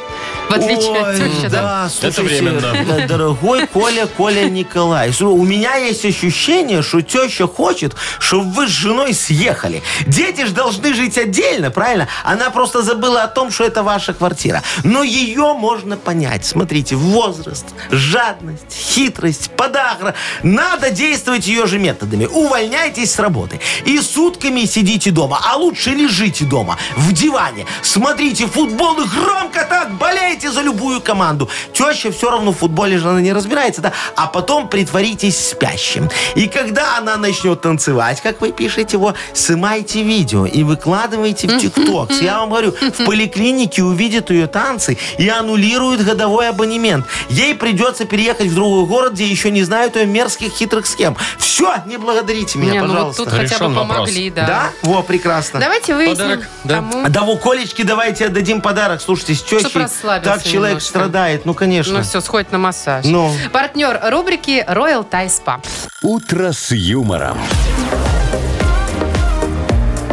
[0.48, 1.62] В отличие от Ой, тещи, да?
[1.62, 3.06] да, слушайте, временно.
[3.06, 9.12] дорогой Коля, Коля Николай, у меня есть ощущение, что теща хочет, чтобы вы с женой
[9.12, 9.82] съехали.
[10.06, 12.08] Дети же должны жить отдельно, правильно?
[12.24, 14.62] Она просто забыла о том, что это ваша квартира.
[14.84, 16.27] Но ее можно понять.
[16.42, 20.14] Смотрите, возраст, жадность, хитрость, подагра.
[20.42, 22.26] Надо действовать ее же методами.
[22.26, 23.60] Увольняйтесь с работы.
[23.84, 25.40] И сутками сидите дома.
[25.44, 27.66] А лучше лежите дома, в диване.
[27.82, 31.48] Смотрите футбол и громко так болеете за любую команду.
[31.72, 33.92] Теща все равно в футболе же она не разбирается, да?
[34.14, 36.08] А потом притворитесь спящим.
[36.34, 42.10] И когда она начнет танцевать, как вы пишете его, снимайте видео и выкладывайте в ТикТок.
[42.20, 47.06] Я вам говорю, в поликлинике увидят ее танцы и аннулируют годовой абонемент.
[47.28, 51.16] Ей придется переехать в другой город, где еще не знают ее мерзких хитрых схем.
[51.38, 53.24] Все, не благодарите меня, Не, ну вот пожалуйста.
[53.24, 53.96] тут хотя бы Решен вопрос.
[53.96, 54.46] помогли, да.
[54.46, 54.62] Да?
[54.82, 55.60] Во, прекрасно.
[55.60, 56.74] Давайте выясним, Подарок, да.
[56.76, 57.04] кому.
[57.04, 59.00] А Да, во, Колечке, давайте отдадим подарок.
[59.00, 60.80] Слушайте, с тещей так человек немножко.
[60.80, 61.46] страдает.
[61.46, 61.98] Ну, конечно.
[61.98, 63.04] Ну все, сходит на массаж.
[63.04, 63.32] Ну.
[63.52, 65.60] Партнер рубрики Royal Thai Spa.
[66.02, 67.38] «Утро с юмором».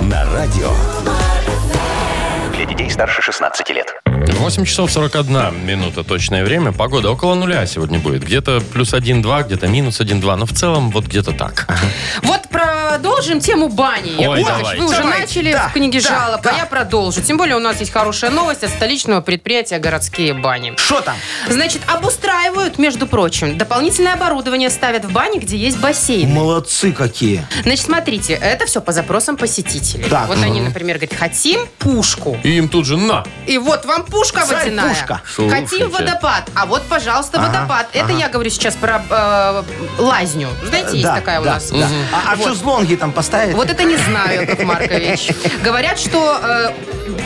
[0.04, 0.70] На радио.
[2.56, 4.05] Для детей старше 16 лет.
[4.38, 6.72] 8 часов 41 минута точное время.
[6.72, 8.24] Погода около нуля сегодня будет.
[8.24, 10.36] Где-то плюс 1-2, где-то минус 1-2.
[10.36, 11.68] Но в целом вот где-то так.
[12.22, 14.16] Вот продолжим тему бани.
[14.20, 14.82] Ой, Маркович, давайте.
[14.82, 16.52] Вы уже Давайте, начали да, в книге да, жалоб, да.
[16.52, 17.22] а я продолжу.
[17.22, 20.74] Тем более у нас есть хорошая новость от столичного предприятия «Городские бани».
[20.78, 21.16] Что там?
[21.50, 26.30] Значит, обустраивают, между прочим, дополнительное оборудование ставят в бане, где есть бассейн.
[26.30, 27.46] Молодцы какие.
[27.64, 30.06] Значит, смотрите, это все по запросам посетителей.
[30.10, 30.28] Так.
[30.28, 32.38] Вот они, например, говорят, хотим пушку.
[32.44, 33.26] И им тут же на.
[33.48, 34.90] И вот вам пушка Царь водяная.
[34.90, 35.22] пушка.
[35.34, 35.68] Слушайте.
[35.68, 36.50] Хотим водопад.
[36.56, 37.88] А вот, пожалуйста, Ага, водопад.
[37.94, 39.64] Это я говорю сейчас про э,
[39.98, 40.50] лазню.
[40.68, 41.70] Знаете, есть да, такая у да, нас.
[41.72, 41.88] да.
[42.14, 43.56] А, а шезлонги там поставить?
[43.56, 45.30] Вот это не знаю, Яков Маркович.
[45.64, 46.72] Говорят, что э,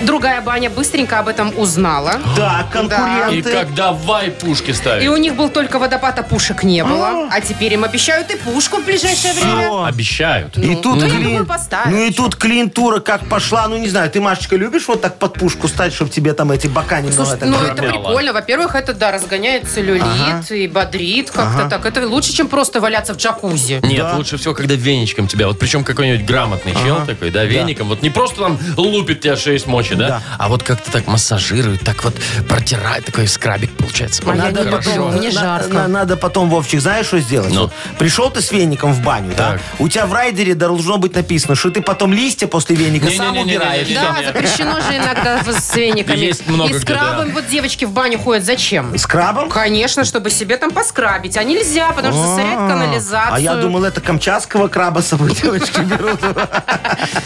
[0.03, 2.19] другая баня быстренько об этом узнала.
[2.35, 3.51] Да, И конкуренты.
[3.51, 5.07] как давай пушки И ставить.
[5.07, 7.27] у них был только водопад, а пушек не было.
[7.31, 9.62] А теперь им обещают и пушку в ближайшее время.
[9.62, 9.83] Всё.
[9.85, 10.57] Обещают.
[10.57, 11.88] И Ну, тут ну, я клин- думаю, поставят.
[11.88, 13.67] Ну и тут клиентура как пошла.
[13.67, 16.67] Ну не знаю, ты, Машечка, любишь вот так под пушку стать, чтобы тебе там эти
[16.97, 18.34] немного Слушай, так ну это прикольно.
[18.34, 20.43] Во-первых, это, да, разгоняет целлюлит Ага.
[20.54, 21.86] и бодрит как-то так.
[21.86, 23.80] Это лучше, чем просто валяться в джакузи.
[23.84, 24.15] Нет, Да.
[24.15, 28.10] лучше всего, когда веничком тебя, вот причем какой-нибудь грамотный чел такой, да, веником, вот не
[28.10, 30.21] просто там лупит тебя шесть мочи, да, Да.
[30.38, 32.15] а вот как-то так массажирует, так вот
[32.47, 34.23] протирает, такой скрабик получается.
[34.25, 34.89] А не хорошо.
[34.95, 35.08] люблю.
[35.19, 35.73] Мне На- жарко.
[35.73, 37.54] на- надо потом, Вовчик, знаешь, что сделать?
[37.54, 37.62] Ну.
[37.63, 39.52] Вот пришел ты с веником в баню, да?
[39.54, 39.62] Так.
[39.80, 43.58] У тебя в райдере должно быть написано, что ты потом листья после веника сам Не-не-не-не-не-не.
[43.58, 43.88] убираешь.
[43.93, 46.17] Да, запрещено же иногда с вениками.
[46.19, 48.43] Есть много И с где, крабом вот девочки в баню ходят.
[48.45, 48.95] Зачем?
[48.97, 49.49] С крабом?
[49.49, 51.38] Конечно, чтобы себе там поскрабить.
[51.38, 53.34] А нельзя, потому что засоряет канализацию.
[53.36, 56.19] А я думал, это камчатского краба с собой девочки берут.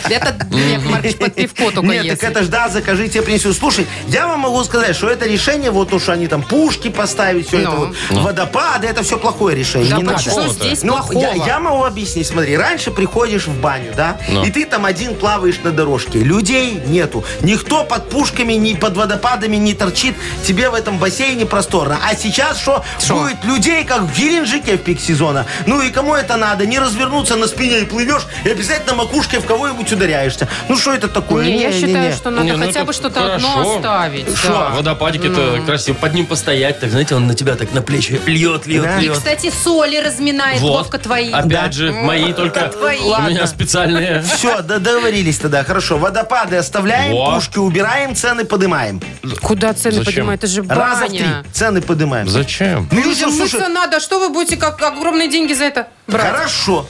[0.10, 3.56] Это, Яков Маркович, под пивко только Нет, так это ж да, закажи, тебе принесут.
[3.56, 7.60] Слушай, я вам могу сказать, что это решение, вот что они там пушки поставить, все
[7.60, 7.78] это Ну.
[7.78, 9.90] вот, водопады, это все плохое решение.
[9.92, 10.24] Да не надо.
[10.24, 10.54] Какого-то.
[10.54, 11.46] здесь Ну, плохого?
[11.46, 12.28] я, могу объяснить.
[12.28, 14.44] Смотри, раньше приходишь в баню, да, Ну.
[14.44, 16.20] и ты там один плаваешь на дорожке.
[16.20, 17.24] Людей нету.
[17.42, 20.16] Никто под пушками, ни под водопадами не торчит.
[20.46, 21.98] Тебе в этом бассейне просторно.
[22.08, 22.84] А сейчас что?
[23.10, 25.46] Будет людей, как в Геленджике в пик сезона.
[25.66, 26.66] Ну и кому это надо?
[26.66, 30.48] Не развернуться на спине и плывешь, и обязательно макушкой в кого-нибудь ударяешься.
[30.70, 31.46] Ну что это такое?
[31.46, 32.14] Не, я считаю, Не-не-не.
[32.14, 33.76] что надо Не, ну хотя это бы что-то одно хорошо.
[33.78, 34.38] оставить.
[34.38, 34.70] Шо, да.
[34.70, 35.96] в водопадике-то красиво.
[35.96, 39.00] Под ним постоять, так, знаете, он на тебя так на плечи льет, льет, Да.
[39.00, 39.14] И, льет.
[39.18, 40.78] кстати, соли разминает Вот.
[40.78, 41.32] Вовка твои.
[41.32, 43.00] Опять же, мои только твои.
[43.00, 43.48] у меня Ладно.
[43.48, 44.22] специальные.
[44.24, 45.64] Все, договорились тогда.
[45.64, 47.36] Хорошо, водопады оставляем, Во.
[47.36, 49.02] пушки убираем, цены поднимаем.
[49.42, 50.06] Куда цены Зачем?
[50.14, 50.44] поднимают?
[50.44, 51.44] Это же Раза в три баня.
[51.54, 52.28] цены поднимаем.
[52.28, 52.90] Зачем?
[52.92, 56.32] Ну, Людям мыться слушай, надо, а что вы будете как огромные деньги за это брать?
[56.32, 56.88] Хорошо.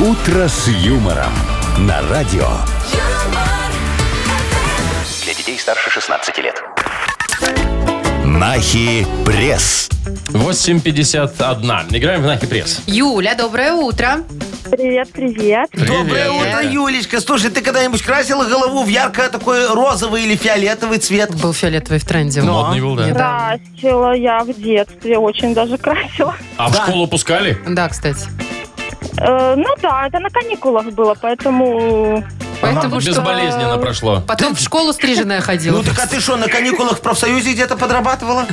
[0.00, 1.32] «Утро с юмором»
[1.80, 2.46] на радио.
[5.24, 6.62] Для детей старше 16 лет.
[8.24, 9.88] Нахи пресс.
[10.28, 11.96] 8.51.
[11.96, 12.80] Играем в Нахи Пресс.
[12.86, 14.18] Юля, доброе утро.
[14.70, 15.68] Привет, привет.
[15.72, 16.48] Доброе Привет.
[16.54, 17.20] утро, Юлечка.
[17.20, 21.34] Слушай, ты когда-нибудь красила голову в ярко такой розовый или фиолетовый цвет?
[21.34, 22.40] Был фиолетовый в тренде.
[22.42, 23.58] Ну, Модный был, да.
[23.74, 26.36] Красила я в детстве, очень даже красила.
[26.56, 26.82] А в Да.
[26.86, 27.58] школу пускали?
[27.66, 28.20] Да, кстати.
[29.20, 32.24] Э, ну да, это на каникулах было, поэтому...
[32.60, 34.22] Поэтому что Безболезненно прошло.
[34.26, 35.78] потом в школу стриженная ходила.
[35.78, 38.46] Ну так а ты что, на каникулах в профсоюзе где-то подрабатывала?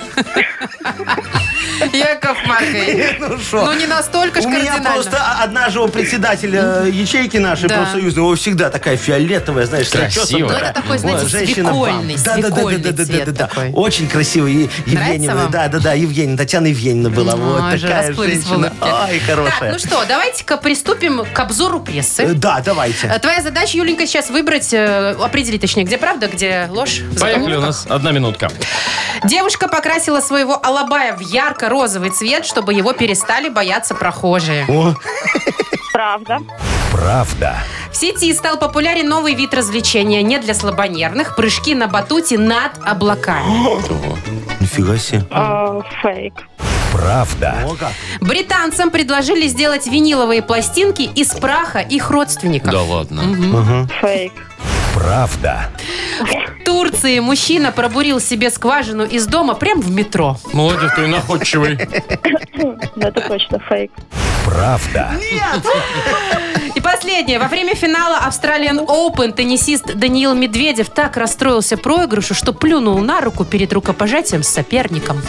[1.93, 3.17] Яков Маркович.
[3.20, 3.65] Ну что?
[3.65, 7.78] Ну не настолько ж У меня просто одна же у председателя ячейки нашей Да.
[7.78, 10.52] профсоюзной, его всегда такая фиолетовая, знаешь, Красивая.
[10.52, 12.24] Ну, это такой, знаете, Ой, женщина свекольный, бам.
[12.24, 13.04] Да-да-да-да-да-да-да-да.
[13.06, 13.72] свекольный цвет такой.
[13.74, 14.70] Очень красивый.
[14.86, 17.36] Евгеньевна, да, да, да, Евгеньевна, Татьяна Евгеньевна была.
[17.36, 18.72] Вот такая женщина.
[18.80, 19.72] Так, хорошая.
[19.74, 22.34] ну что, давайте-ка приступим к обзору прессы.
[22.34, 23.08] Да, давайте.
[23.20, 27.00] Твоя задача, Юленька, сейчас выбрать, э, определить, точнее, где правда, где ложь.
[27.00, 28.50] в Поехали, у нас одна минутка.
[29.24, 34.66] Девушка покрасила своего алабая в ярко-розовый цвет, чтобы его перестали бояться прохожие.
[34.68, 34.94] О,
[35.94, 36.40] Правда.
[36.92, 37.56] Правда.
[37.92, 43.48] В сети стал популярен новый вид развлечения не для слабонервных– прыжки на батуте над облаками.
[44.62, 45.26] нифига себе.
[45.32, 46.34] Э, фейк.
[46.93, 47.56] Правда.
[48.21, 52.71] Британцам предложили сделать виниловые пластинки из праха их родственников.
[52.71, 53.88] Да ладно.
[54.02, 54.34] Фейк.
[54.93, 55.69] Правда.
[56.19, 60.38] В Турции мужчина пробурил себе скважину из дома прямо в метро.
[60.54, 61.78] Молодец, ты находчивый.
[62.95, 63.91] Да, это точно фейк.
[64.43, 65.12] Правда.
[66.73, 67.38] И последнее.
[67.38, 73.45] Во время финала Australian Open теннисист Даниил Медведев так расстроился проигрышу, что плюнул на руку
[73.45, 75.21] перед рукопожатием с соперником.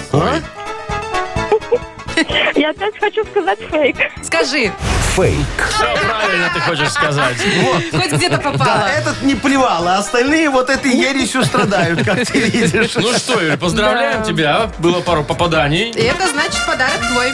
[2.54, 3.96] Я опять хочу сказать фейк.
[4.22, 4.72] Скажи,
[5.18, 5.36] Фейк.
[5.70, 7.36] Все правильно ты хочешь сказать.
[7.90, 8.64] хоть где-то попало.
[8.64, 12.94] Да, этот не плевал, а остальные вот этой ересью страдают, как ты видишь.
[12.94, 14.70] Ну что, Юль, поздравляем тебя.
[14.78, 15.90] Было пару попаданий.
[15.90, 17.32] И это значит подарок твой.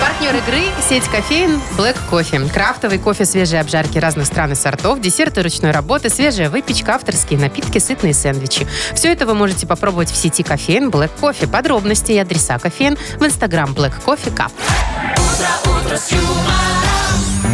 [0.00, 2.50] Партнер игры– сеть кофеин Black Coffee.
[2.50, 7.78] Крафтовый кофе свежей обжарки разных стран и сортов, десерты ручной работы, свежая выпечка, авторские напитки,
[7.78, 8.66] сытные сэндвичи.
[8.94, 11.48] Все это вы можете попробовать в сети кофеин Black Coffee.
[11.48, 14.50] Подробности и адреса кофеин в инстаграм Black Coffee Cup.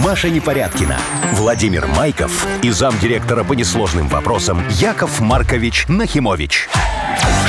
[0.04, 0.98] Маша Непорядкина,
[1.32, 6.68] Владимир Майков и замдиректора по несложным вопросам Яков Маркович Нахимович.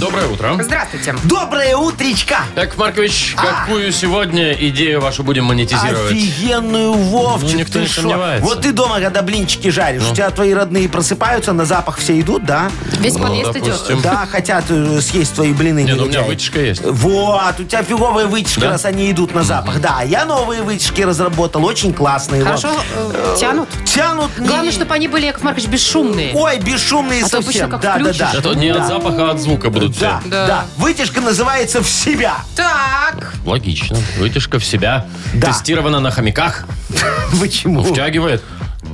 [0.00, 0.56] Доброе утро.
[0.62, 1.14] Здравствуйте.
[1.24, 2.38] Доброе утречка!
[2.56, 6.12] Яков Маркович, какую сегодня идею вашу будем монетизировать?
[6.12, 8.00] Офигенную, Вовчик, Ну, никто ты не шо?
[8.02, 8.44] сомневается.
[8.44, 8.48] Ну.
[8.54, 12.44] Вот ты дома, когда блинчики жаришь, у тебя твои родные просыпаются, на запах все идут,
[12.44, 12.70] да?
[13.00, 13.64] Весь Ну, подъезд идет.
[13.64, 14.00] допустим.
[14.02, 15.82] Да, хотят э, съесть твои блины.
[15.82, 16.28] Не, ну у меня негодяи.
[16.28, 16.82] вытяжка есть.
[16.84, 18.70] Вот, у тебя фиговые вытяжки, Да?
[18.70, 19.80] раз они идут на запах.
[19.80, 22.42] Да, я новые вытяжки разработал, очень классные.
[22.44, 22.48] вот.
[22.60, 23.68] Хорошо э, тянут?
[23.84, 24.38] Тянут.
[24.38, 26.32] не- Главное, чтобы они были, Яков Маркович, бесшумные.
[26.34, 27.70] Ой, бесшумные А то обычно совсем.
[27.70, 28.18] как Да, да, включишь.
[28.32, 28.38] да.
[28.38, 30.28] Это не от запаха, а от звука будут Да, все.
[30.28, 30.46] Да.
[30.46, 32.36] да, Вытяжка называется «В себя».
[32.54, 33.34] Так.
[33.44, 33.98] Логично.
[34.18, 35.06] Вытяжка в себя.
[35.34, 35.48] Да.
[35.48, 36.64] Тестирована на хомяках.
[37.40, 37.82] Почему?
[37.82, 38.42] Втягивает.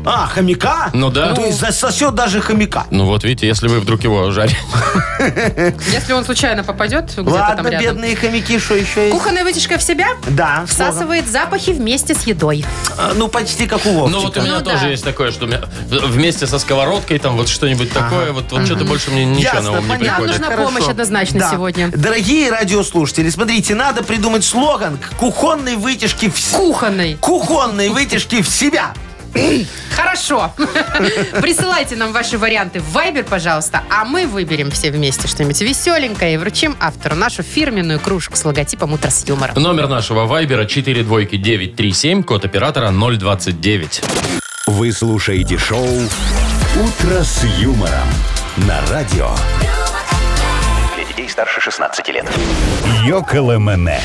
[0.07, 0.91] А, хомяка?
[0.93, 1.35] Ну да.
[1.35, 2.85] То есть засосет даже хомяка.
[2.91, 4.57] Ну вот видите, если вы вдруг его жарите.
[5.93, 7.81] Если он случайно попадет где-то там Ладно, рядом.
[7.97, 9.13] бедные хомяки, что еще есть?
[9.13, 12.65] Кухонная вытяжка в себя Да, всасывает запахи вместе с едой.
[12.99, 14.11] А, Ну, почти как у Вовчика.
[14.19, 14.89] Ну вот у меня Ну тоже да.
[14.89, 18.85] есть такое, что у меня вместе со сковородкой там вот что-нибудь такое, вот, вот что-то
[18.85, 19.99] больше мне ничего на ум не понятно.
[19.99, 20.27] приходит.
[20.33, 20.65] Нужна Хорошо.
[20.65, 21.51] помощь однозначно Да.
[21.53, 21.89] сегодня.
[21.95, 26.39] Дорогие радиослушатели, смотрите, надо придумать слоган к кухонной вытяжке в...
[26.39, 27.17] с- Кухонной.
[27.21, 28.93] Кухонной вытяжки в себя.
[29.95, 30.53] Хорошо.
[31.41, 36.37] Присылайте нам ваши варианты в Viber, пожалуйста, а мы выберем все вместе что-нибудь веселенькое и
[36.37, 39.55] вручим автору нашу фирменную кружку с логотипом «Утро с юмором».
[39.61, 44.03] Номер нашего вайбера 42937, код оператора 029.
[44.67, 48.09] Вы слушаете шоу «Утро с юмором»
[48.57, 49.31] на радио.
[51.35, 52.27] Старше 16 лет.
[53.05, 54.01] Йоколэмэне.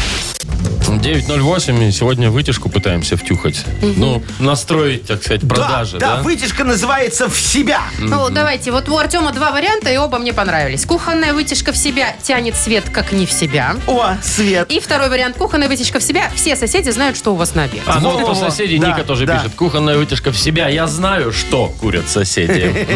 [0.98, 3.64] 908, и сегодня вытяжку пытаемся втюхать.
[3.82, 6.16] Ну, настроить, так сказать, продажи, да, да?
[6.18, 7.82] да, вытяжка называется «в себя».
[8.00, 10.86] Ну, давайте, вот у Артема два варианта, и оба мне понравились.
[10.86, 13.76] Кухонная вытяжка в себя тянет свет как не в себя.
[13.88, 14.72] О, Свет.
[14.72, 16.32] И второй вариант, кухонная вытяжка в себя.
[16.36, 17.82] Все соседи знают, что у вас на обед.
[17.86, 19.38] А, ну вот по соседи Да, Ника тоже да.
[19.40, 19.56] пишет.
[19.56, 20.68] Кухонная вытяжка в себя.
[20.68, 22.88] Я знаю, что курят соседи.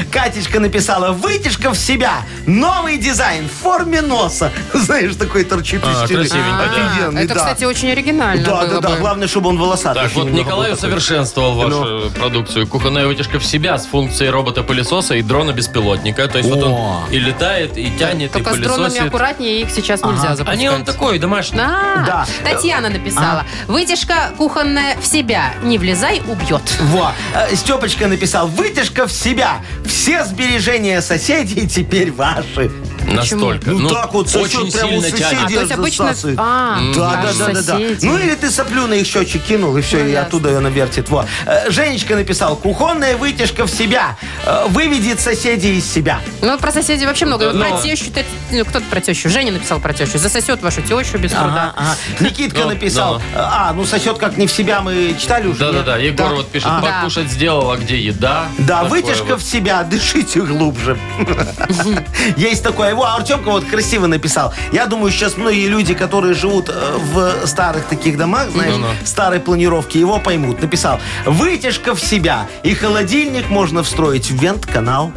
[0.12, 2.22] Катечка написала «вытяжка в себя».
[2.46, 4.52] Новый дизайн в форме носа.
[4.72, 6.20] Знаешь, такой торчит А, из стены.
[6.20, 6.86] красивенько, да.
[6.86, 7.40] Офигенный, Это, да.
[7.40, 8.88] кстати, очень оригинально Да, было да, да.
[8.90, 8.96] бы.
[8.96, 10.02] Главное, чтобы он волосатый.
[10.02, 10.88] Так, еще вот немного Николай был такой.
[10.90, 12.10] усовершенствовал вашу Ну.
[12.10, 12.66] продукцию.
[12.68, 16.28] Кухонная вытяжка в себя с функцией робота-пылесоса и дрона-беспилотника.
[16.28, 19.06] То есть вот он и летает, и тянет, Только и с дронами пылесосит.
[19.08, 20.48] аккуратнее, их сейчас нельзя запускать.
[20.48, 21.58] А не он такой, домашний.
[21.60, 22.26] А, Да.
[22.44, 23.44] Татьяна написала.
[23.66, 25.54] Вытяжка кухонная в себя.
[25.62, 26.62] Не влезай, убьет.
[26.80, 27.12] Во.
[27.34, 29.56] Э, Степочка написал «вытяжка в себя».
[29.86, 32.70] Все сбережения соседей теперь ваши.
[33.06, 33.70] Настолько.
[33.70, 35.30] Ну, так вот, сосет очень прям у сильно соседей.
[35.30, 35.44] тянет.
[35.44, 36.04] А, то есть обычно...
[36.06, 36.38] засасывает.
[36.40, 37.62] А, Да, да, аж да, да, да.
[37.62, 38.06] соседи.
[38.06, 40.26] Ну или ты соплю на их счетчик кинул, и все, Ну, и ясно.
[40.26, 41.08] оттуда она вертит.
[41.08, 41.26] Во.
[41.46, 44.16] Э, Женечка написал, кухонная вытяжка в себя.
[44.44, 46.20] Э, Выведет соседей из себя.
[46.42, 47.44] Ну, про соседей вообще много.
[47.44, 48.06] Вот Но- Про тещу,
[48.50, 49.28] ну, кто-то про тещу.
[49.30, 50.18] Женя написал про тещу.
[50.18, 51.72] Засосет вашу тещу без труда.
[51.74, 51.96] Ага, ага.
[52.20, 53.40] Никитка Ну, написал, ну.
[53.40, 55.58] а, ну сосет как не в себя, мы читали уже.
[55.60, 55.96] Да-да-да?
[55.96, 56.34] Егор Да.
[56.34, 56.80] вот пишет, А.
[56.80, 58.46] покушать сделала, где еда.
[58.58, 59.40] Да, Такое вытяжка вот.
[59.42, 60.98] в себя, дышите глубже.
[62.36, 62.87] Есть такое.
[62.94, 64.52] Во, Артемка вот красиво написал.
[64.72, 68.88] Я думаю, сейчас многие люди, которые живут э, в старых таких домах, знаешь, Ну-ну.
[69.04, 70.60] старой планировки, его поймут.
[70.62, 75.12] Написал, вытяжка в себя, и холодильник можно встроить в вент-канал.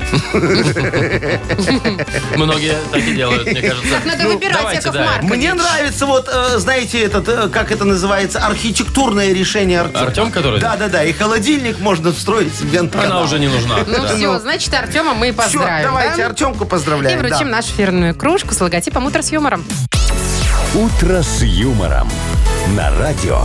[2.36, 3.90] Многие так и делают, мне кажется.
[3.92, 5.06] Так надо выбирать, давайте, Яков да.
[5.06, 5.32] Маркович.
[5.32, 10.06] Мне нравится вот, э, знаете, этот, э, как это называется, архитектурное решение Артема.
[10.08, 10.60] Артем, который?
[10.60, 13.12] Да-да-да, и холодильник можно встроить в вент-канал.
[13.12, 13.78] Она уже не нужна.
[13.88, 14.16] Ну Да.
[14.16, 15.84] все, значит, Артема мы Все, поздравим.
[15.84, 16.26] давайте да?
[16.28, 17.20] Артемку И поздравляем.
[17.20, 17.58] вручим да.
[17.62, 19.64] Нашу фирменную кружку с логотипом «Утро с юмором».
[20.74, 22.10] «Утро с юмором»
[22.76, 23.40] на радио.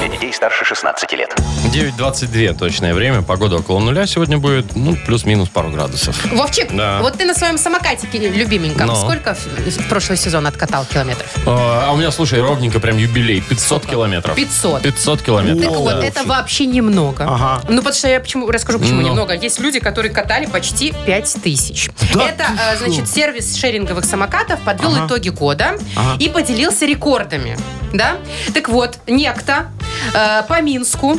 [0.00, 1.32] Для детей старше 16 лет.
[1.72, 3.22] 9.22 точное время.
[3.22, 4.74] Погода около нуля сегодня будет.
[4.74, 6.16] Ну, плюс-минус пару градусов.
[6.32, 6.98] Вовчик, Да.
[7.00, 8.96] вот ты на своем самокатике любименьком Ну.
[8.96, 11.26] сколько в, в прошлый сезон откатал километров?
[11.46, 13.40] А а у меня, слушай, ровненько прям юбилей.
[13.40, 14.34] 500 километров.
[14.34, 14.82] 500.
[14.82, 15.62] 500 километров.
[15.64, 16.04] Так вот, да.
[16.04, 17.24] это вообще немного.
[17.24, 17.62] Ага.
[17.68, 19.08] Ну, потому что я почему, расскажу, почему Ну.
[19.08, 19.34] немного.
[19.34, 21.88] Есть люди, которые катали почти 5 тысяч.
[22.14, 25.76] это, э, значит, сервис шеринговых самокатов подвел итоги года
[26.18, 27.56] и поделился рекордами.
[27.92, 28.16] Да?
[28.54, 29.68] Так вот, некто
[30.14, 31.18] э, по Минску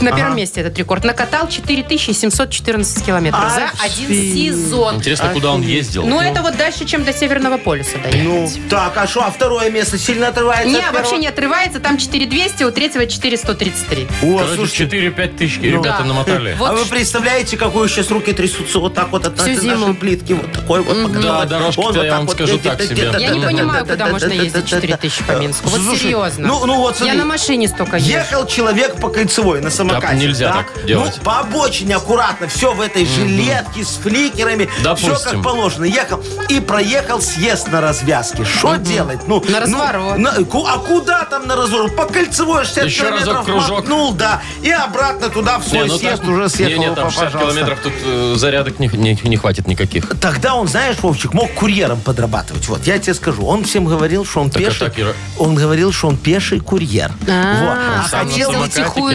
[0.00, 1.04] на первом месте этот рекорд.
[1.04, 4.96] Накатал 4714 километров за один сезон.
[4.96, 6.06] Интересно, куда он ездил?
[6.06, 8.22] Ну, это вот дальше, чем до Северного полюса доехать.
[8.22, 11.80] Ну, так, а что, а второе место сильно отрывается Не, от вообще не отрывается.
[11.80, 14.06] Там 4200, у третьего 4133.
[14.22, 16.04] О, Короче, слушайте, 4-5 тысяч ребята Да.
[16.04, 16.54] намотали.
[16.58, 19.76] Вот а вы представляете, какой сейчас руки трясутся вот так вот от Всю нашей зиму.
[19.78, 21.48] нашей плитки, вот такой вот Да, погнать.
[21.48, 23.12] дорожки-то Он я вот вам вот скажу так себе.
[23.18, 24.80] Я не понимаю, куда можно ездить да-да-да.
[24.80, 25.68] 4000 по Минску.
[25.68, 26.48] Вот Слушай, серьезно.
[26.48, 28.08] Ну, ну вот Я на машине столько езжу.
[28.10, 30.16] Ехал человек по кольцевой на самокате.
[30.16, 30.54] нельзя да?
[30.58, 31.14] так делать.
[31.16, 35.16] Ну, по обочине аккуратно, все в этой жилетке с фликерами, все Допустим.
[35.30, 35.84] как положено.
[35.84, 38.44] Ехал и проехал съезд на развязке.
[38.44, 39.20] Что делать?
[39.26, 40.18] Ну, На ну, разворот.
[40.18, 41.96] на- ку- а куда там на разворот?
[41.96, 43.70] По кольцевой 60 Еще километров разок кружок.
[43.70, 46.82] мотнул, да, и обратно туда в Не, свой ну съезд там- уже съехал.
[46.82, 47.38] Не, не, там 60 пожалуйста.
[47.60, 50.08] километров, тут э, зарядок не, не- не хватит никаких.
[50.20, 52.66] Тогда он, знаешь, Вовчик, мог курьером подрабатывать.
[52.68, 53.44] Вот, я тебе скажу.
[53.46, 54.86] Он всем говорил, что он Так, а пеший.
[54.88, 55.04] так и
[55.38, 57.12] Он говорил, что он пеший курьер.
[57.28, 57.96] А, Вот.
[57.96, 58.58] на хотел, на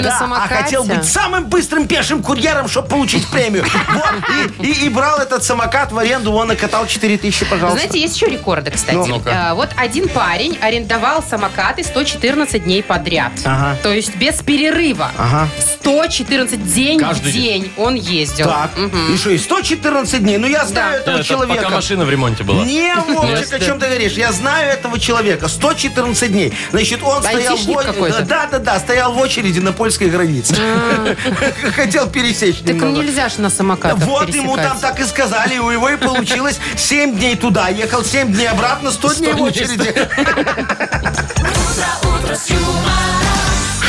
[0.02, 0.38] да, а.
[0.64, 3.66] Хотел быть самым быстрым пешим курьером, чтобы получить премию.
[3.94, 4.14] Вот,
[4.60, 7.80] и, и- и брал этот самокат в аренду, он накатал 4 тысячи, пожалуйста.
[7.80, 8.96] Знаете, есть еще рекорды, кстати.
[8.96, 9.22] Ну.
[9.26, 13.32] А, вот один парень арендовал самокаты 114 дней подряд.
[13.46, 13.78] Ага.
[13.84, 15.12] То есть без перерыва.
[15.18, 15.48] Ага.
[15.80, 18.46] 114 день Каждый в день он ездил.
[18.48, 19.14] Так, Мгм.
[19.14, 20.38] и что, и 114 дней?
[20.38, 20.98] Ну, я знаю Да.
[21.00, 21.64] этого Это человека.
[21.64, 22.64] пока машина в ремонте была.
[22.64, 24.14] Не, Вовчик, о чем ты говоришь?
[24.14, 25.48] Я знаю этого человека.
[25.48, 26.54] 114 дней.
[26.72, 28.26] Значит, он стоял в.
[28.26, 30.53] Да, да, да, стоял в очереди на польской границе.
[31.76, 33.04] Хотел пересечь Так немного.
[33.04, 37.16] нельзя же на самокатах Вот ему там так и сказали, у его и получилось 7
[37.18, 39.94] дней туда, ехал 7 дней обратно, 100 дней в очереди.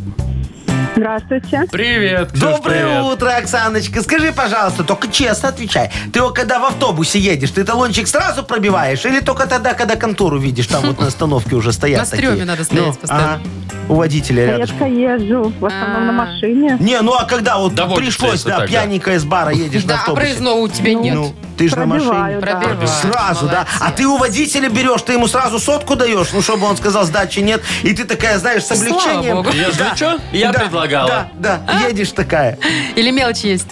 [0.99, 1.63] Здравствуйте.
[1.71, 3.03] Привет, Ксюш, Доброе привет.
[3.05, 4.03] утро, Оксаночка.
[4.03, 5.93] Скажи, пожалуйста, только честно отвечай.
[6.13, 9.05] Ты вот когда в автобусе едешь, ты талончик сразу пробиваешь?
[9.07, 12.45] Или только тогда, когда контору видишь, там вот на остановке уже стоят На стреме такие?
[12.47, 13.35] надо стоять Ну, постоянно.
[13.35, 13.43] ага.
[13.89, 14.67] У водителя рядом.
[14.67, 16.77] Редко езжу, в основном на машине.
[16.81, 18.67] Не, ну а когда вот пришлось, если да, так, да.
[18.67, 20.21] пьяненькая из бара едешь на Да, а автобусе.
[20.27, 21.15] проездного у тебя нет.
[21.15, 22.09] Ну, ты же на машине.
[22.11, 22.57] Пробиваю, да.
[22.61, 22.91] Пробиваешь.
[22.91, 23.67] Сразу, да.
[23.81, 27.41] А ты у водителя берешь, ты ему сразу сотку даешь, ну, чтобы он сказал, сдачи
[27.41, 27.63] нет.
[27.83, 29.37] И ты такая, знаешь, с Слава облегчением.
[29.37, 29.51] богу.
[29.51, 31.29] Если Да, что, я да, предлагала.
[31.35, 32.59] Да, да, едешь такая.
[32.95, 33.67] Или мелочь есть?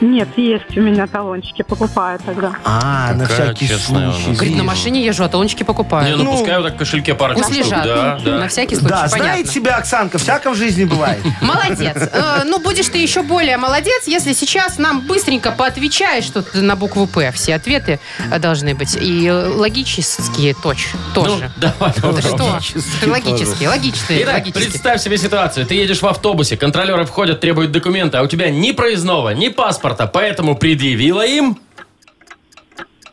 [0.00, 2.52] Нет, есть у меня талончики, покупаю тогда.
[2.64, 4.32] А, на Какая всякий честная случай.
[4.32, 4.64] Говорит, на вижу.
[4.64, 6.04] машине езжу, а талончики покупаю.
[6.10, 7.66] Не, ну, Ну, пускай вот так в кошельке парочку Пусть штук.
[7.72, 7.84] лежат.
[7.84, 8.38] Да, да.
[8.38, 11.18] На всякий случай, Да, знает себя Оксанка, всяком в жизни бывает.
[11.40, 11.96] Молодец.
[11.96, 16.76] Э, Ну, будешь ты еще более молодец, если сейчас нам быстренько поотвечаешь, что ты на
[16.76, 17.32] букву П.
[17.32, 17.98] Все ответы
[18.30, 18.96] э, должны быть.
[19.00, 21.50] И э, логические точ, Ну, тоже.
[21.56, 22.22] давай Это попробуем.
[22.22, 22.44] что?
[22.44, 24.70] логические Логические, логичные, Итак, логические.
[24.70, 25.66] представь себе ситуацию.
[25.66, 29.87] Ты едешь в автобусе, контролеры входят, требуют документы, а у тебя ни проездного, ни паспорта,
[30.06, 31.58] поэтому предъявила им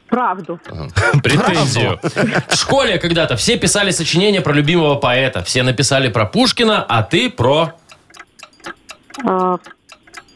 [0.08, 0.60] Правду.
[1.24, 2.00] претензию.
[2.48, 5.44] В школе когда-то все писали сочинения про любимого поэта.
[5.44, 7.74] Все написали про Пушкина, а ты про...
[9.28, 9.58] А,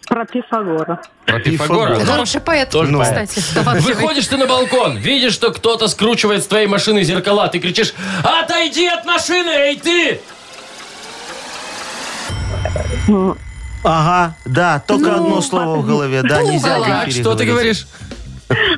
[0.08, 1.02] про Пифагора.
[1.26, 1.96] Про Пифагора.
[1.96, 3.40] Ты Ну, Хороший поэт, тоже кстати.
[3.54, 3.94] талантливый.
[3.94, 7.48] Выходишь ты на балкон, видишь, что кто-то скручивает с твоей машины зеркала.
[7.48, 10.20] Ты кричишь, отойди от машины, эй ты!
[13.84, 17.86] Ага, да, только Ну, одно слово в голове, да, нельзя в эфире что ты говорить.
[17.86, 17.88] говоришь?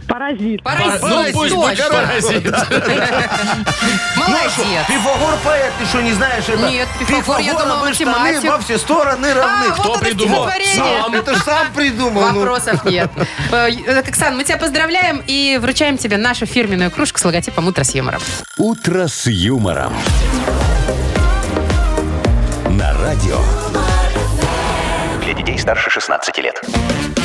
[0.06, 0.62] Паразит.
[0.64, 1.96] Паразит, Ну пусть будет точно.
[1.96, 2.44] паразит.
[4.18, 4.86] Молодец.
[4.88, 6.70] Пифагор поэт, ты что, не знаешь это?
[6.70, 8.50] Нет, Пифагор, я думала, мы штаны математик.
[8.52, 9.66] во все стороны равны.
[9.70, 10.44] А, Кто вот это придумал?
[10.50, 11.02] стихотворение.
[11.02, 11.14] сам?
[11.14, 12.22] Это ж сам придумал.
[12.22, 12.40] ну.
[12.40, 13.10] Вопросов нет.
[13.52, 17.84] Э, э, Оксан, мы тебя поздравляем и вручаем тебе нашу фирменную кружку с логотипом «Утро
[17.84, 18.22] с юмором».
[18.58, 19.94] «Утро с юмором».
[22.70, 23.40] На радио.
[25.62, 27.21] Старше 16 лет.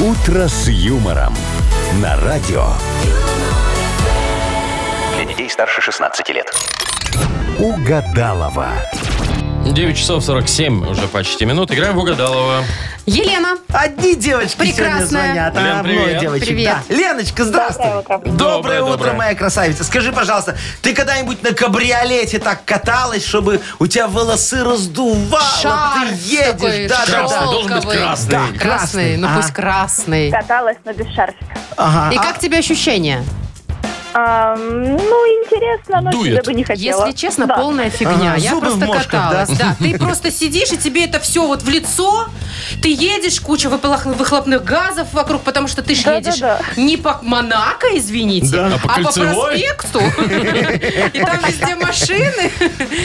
[0.00, 1.34] «Утро с юмором»
[2.02, 2.66] на радио.
[5.16, 6.52] Для детей старше 16 лет.
[7.58, 8.72] Угадалова.
[9.72, 11.72] 9 часов 47 уже почти минут.
[11.72, 12.62] Играем в Угадалова.
[13.06, 13.56] Елена.
[13.72, 15.06] Одни девочки Прекрасная.
[15.06, 16.00] сегодня звонят, Лен, а привет.
[16.06, 16.46] много девочек.
[16.46, 16.76] Привет.
[16.88, 16.94] Да.
[16.94, 17.84] Леночка, здравствуй.
[17.86, 18.18] Доброе утро.
[18.18, 19.84] Доброе, Доброе, утро, моя красавица.
[19.84, 26.14] Скажи, пожалуйста, ты когда-нибудь на кабриолете так каталась, чтобы у тебя волосы раздувало, Шарф ты
[26.24, 26.52] едешь?
[26.52, 27.44] такой да, да, да.
[27.46, 28.30] должен быть красный.
[28.30, 28.58] Да, Красный.
[28.58, 29.16] красный.
[29.16, 29.36] Ну Ага.
[29.36, 30.30] пусть красный.
[30.30, 31.46] Каталась, но без шарфика.
[31.76, 32.14] Ага.
[32.14, 33.24] И А- как тебе ощущения?
[34.16, 34.96] А, ну,
[35.42, 36.34] интересно, но Дует.
[36.34, 37.06] себе бы не хотела.
[37.06, 37.56] Если честно, Да.
[37.56, 38.32] полная фигня.
[38.32, 39.48] Ага, Я зубы в просто мошках, каталась.
[39.50, 39.56] да?
[39.56, 42.28] Да, ты просто сидишь, и тебе это все вот в лицо.
[42.80, 46.30] Ты едешь, куча выхлопных газов вокруг, потому что ты ж Да-да-да.
[46.58, 48.66] едешь не по Монако, извините, Да.
[48.74, 50.00] А по проспекту.
[51.12, 52.50] И там везде машины.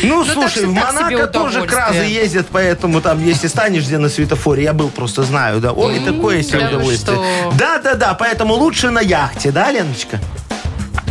[0.03, 4.63] Ну, так слушай, в Монако тоже кразы ездят, поэтому там, если станешь где на светофоре,
[4.63, 5.71] я был, просто знаю, да.
[5.71, 7.17] Ой, такое себе удовольствие.
[7.55, 10.19] Да-да-да, поэтому лучше на яхте, да, Леночка?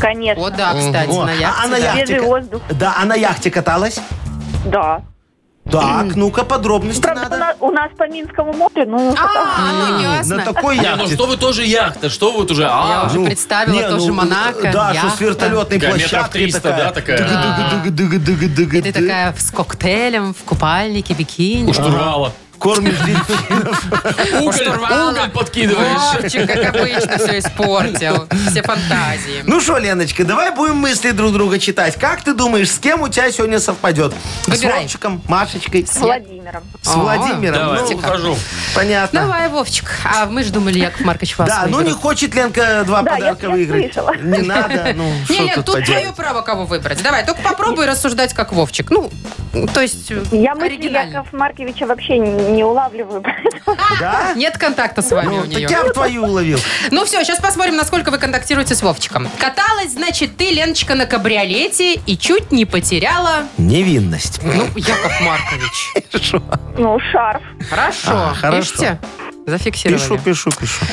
[0.00, 0.44] Конечно.
[0.46, 1.62] О, да, кстати, О, на яхте.
[1.64, 1.84] а на да.
[1.86, 2.06] яхте?
[2.06, 2.62] Свежий воздух.
[2.70, 4.00] Да, а на яхте каталась?
[4.66, 5.02] Да.
[5.70, 7.36] Так, ну-ка, подробности Правда, у надо.
[7.38, 10.38] нас, у нас по Минскому морю, ну, А, ну На ясно.
[10.42, 11.14] такой Не, ну яхте.
[11.14, 12.62] что вы тоже яхта, что вы вот уже...
[12.62, 12.70] Я
[13.02, 15.10] А, уже Ну, представила не, тоже ну, Монако, Да, что яхта.
[15.10, 16.84] с вертолетной Такая метров площадкой 300, такая.
[16.84, 17.18] да, такая?
[17.18, 18.82] Дыга-дыга-дыга-дыга-дыга-дыга.
[18.82, 21.70] Ты такая с коктейлем, в купальнике, бикини.
[21.70, 22.32] у штурвала.
[22.58, 23.84] Кормишь дельфинов.
[24.40, 26.14] Уголь, подкидываешь.
[26.20, 28.26] Вовчик, как обычно, все испортил.
[28.50, 29.42] Все фантазии.
[29.46, 31.96] Ну что, Леночка, давай будем мысли друг друга читать.
[31.96, 34.12] Как ты думаешь, с кем у тебя сегодня совпадет?
[34.44, 34.82] С Выбирай.
[34.82, 36.62] Вовчиком, Машечкой, с Владимиром.
[36.82, 37.58] с О, Владимиром?
[37.58, 38.36] Давай, Ну, ухожу.
[38.74, 39.20] понятно.
[39.22, 39.90] Давай, Вовчик.
[40.04, 43.46] А мы же думали, Яков Маркович вас Да, ну не хочет Ленка два Да, подарка
[43.46, 43.96] я- выиграть.
[44.22, 47.02] Не надо, ну Не, что Лен, тут тут твое право, кого выбрать.
[47.02, 48.90] Давай, только попробуй рассуждать как Вовчик.
[48.90, 49.10] Ну,
[49.74, 50.88] то есть Я мысли.
[50.88, 53.22] Якова Марковича вообще не не улавливаю.
[54.00, 54.32] Да?
[54.34, 55.66] Нет контакта с вами Ну, у так нее.
[55.70, 56.58] я в твою уловил.
[56.90, 59.28] Ну все, сейчас посмотрим, насколько вы контактируете с Вовчиком.
[59.38, 63.44] Каталась, значит, ты, Леночка, на кабриолете и чуть не потеряла...
[63.58, 64.40] Невинность.
[64.42, 66.42] Ну, Яков Маркович.
[66.78, 67.42] Ну, шарф.
[67.68, 68.10] Хорошо.
[68.12, 68.60] А, хорошо.
[68.72, 68.98] Пишите?
[69.46, 69.98] Зафиксировали.
[70.00, 70.84] Пишу, пишу, пишу.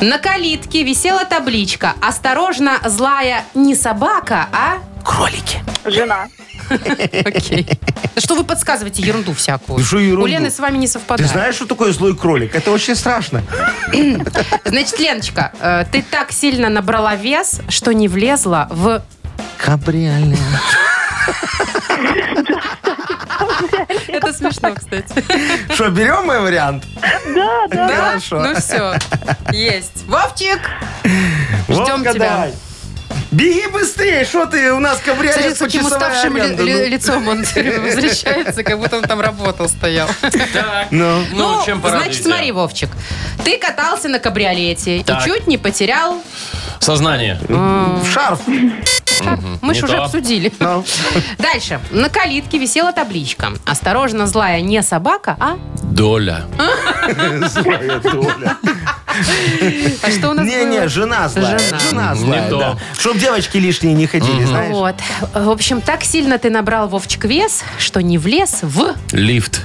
[0.00, 4.74] На калитке висела табличка «Осторожно, злая не собака, а...»
[5.04, 5.62] Кролики.
[5.84, 6.28] Жена.
[6.70, 7.68] Окей.
[8.16, 9.78] Что вы подсказываете ерунду всякую?
[9.78, 10.24] Да что ерунду?
[10.24, 11.30] У Лены с вами не Ты совпадает.
[11.30, 12.54] знаешь, что такое злой кролик?
[12.54, 13.42] Это очень страшно.
[14.64, 19.02] Значит, Леночка, э, ты так сильно набрала вес, что не влезла в...
[19.58, 20.38] Кабриолет.
[24.08, 25.24] Это смешно, кстати.
[25.72, 26.84] Что, берем мой вариант?
[27.34, 27.88] Да, да.
[27.88, 27.96] Да?
[27.96, 28.40] Хорошо.
[28.40, 28.94] Ну все,
[29.52, 30.04] есть.
[30.06, 30.60] Вовчик!
[31.68, 32.30] Ждем Вовка, тебя.
[32.30, 32.54] давай.
[33.32, 36.72] Беги быстрее, что ты, у нас Смотри, кабриолет с каким почасовая уставшим ли- аренда, ли-
[36.74, 36.86] ну.
[36.86, 40.06] лицом он возвращается, как будто он там работал, стоял.
[40.20, 41.22] Так, Ну.
[41.32, 42.12] ну, чем порадуете?
[42.12, 42.90] значит, смотри, Вовчик,
[43.44, 45.22] ты катался на кабриолете Так.
[45.26, 46.22] и чуть не потерял...
[46.78, 47.38] Сознание.
[47.48, 48.40] В шарф.
[48.46, 50.04] Мы не же уже то.
[50.04, 50.52] обсудили.
[50.58, 50.84] Ну.
[51.38, 51.80] Дальше.
[51.90, 53.52] На калитке висела табличка.
[53.64, 55.58] Осторожно, злая не собака, а...
[55.84, 56.42] Доля.
[57.48, 58.56] Злая доля.
[60.02, 60.88] А что у нас Не-не, было?
[60.88, 61.58] жена злая.
[61.58, 61.78] Жена.
[61.78, 62.58] Жена Не злая, то.
[62.58, 62.78] да.
[62.98, 64.72] Чтоб девочки лишние не ходили, знаешь.
[64.72, 64.96] Вот.
[65.34, 68.94] В общем, так сильно ты набрал, Вовчик, вес, что не влез в...
[69.12, 69.62] Лифт.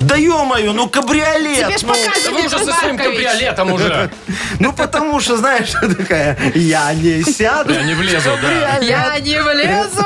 [0.00, 1.66] Да ё-моё, ну кабриолет.
[1.66, 1.88] Тебе ж ну.
[1.88, 3.16] показывали, вы уже со своим Маркович.
[3.18, 4.10] кабриолетом уже.
[4.58, 7.72] Ну, потому что, знаешь, что такая, я не сяду.
[7.72, 8.76] Я не влезу, да.
[8.78, 10.04] Я не влезу.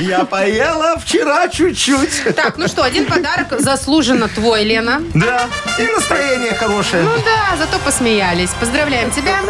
[0.00, 2.34] Я поела вчера чуть-чуть.
[2.36, 5.02] Так, ну что, один подарок заслуженно твой, Лена.
[5.14, 7.02] Да, и настроение хорошее.
[7.02, 8.50] Ну да, зато посмеялись.
[8.60, 9.40] Поздравляем тебя.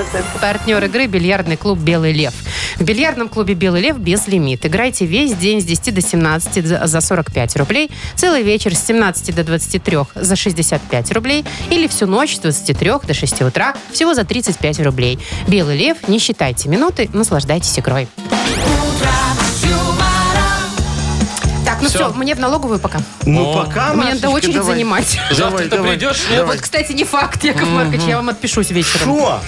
[0.41, 2.33] Партнер игры «Бильярдный клуб «Белый лев».
[2.77, 4.65] В бильярдном клубе «Белый лев» без лимит.
[4.65, 9.35] Играйте весь день с 10 до 17 за- за 45 рублей, целый вечер с 17
[9.35, 14.25] до 23 за 65 рублей или всю ночь с 23 до 6 утра всего за
[14.25, 15.19] 35 рублей.
[15.47, 18.09] «Белый лев», не считайте минуты, наслаждайтесь игрой.
[21.65, 22.09] Так, ну Всё.
[22.11, 22.99] все, мне в налоговую пока.
[23.27, 23.65] Ну, О.
[23.65, 24.75] пока, Мне Машечка, надо очередь давай.
[24.75, 25.19] занимать.
[25.31, 26.23] Завтра ты давай, придешь?
[26.31, 26.47] давай.
[26.47, 29.03] Вот, кстати, не факт, Яков Маркович, я вам отпишусь вечером.
[29.17, 29.41] Что?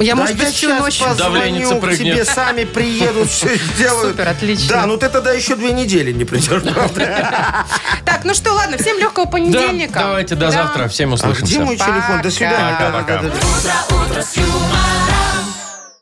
[0.00, 0.98] Я, Да может быть, всю щас ночь...
[0.98, 4.12] Позвоню к тебе, сами приедут, все сделают.
[4.12, 4.68] Супер, отлично.
[4.76, 7.66] Да, ну ты тогда еще две недели не придешь, правда?
[8.04, 9.98] Так, ну что, ладно, всем легкого Да, понедельника.
[9.98, 10.88] давайте до завтра.
[10.88, 11.60] Всем А где услышимся.
[11.60, 12.22] мой телефон?
[12.22, 12.76] До свидания.
[12.80, 13.22] Пока-пока.
[13.22, 13.94] Да.
[13.94, 15.49] утро с юмором.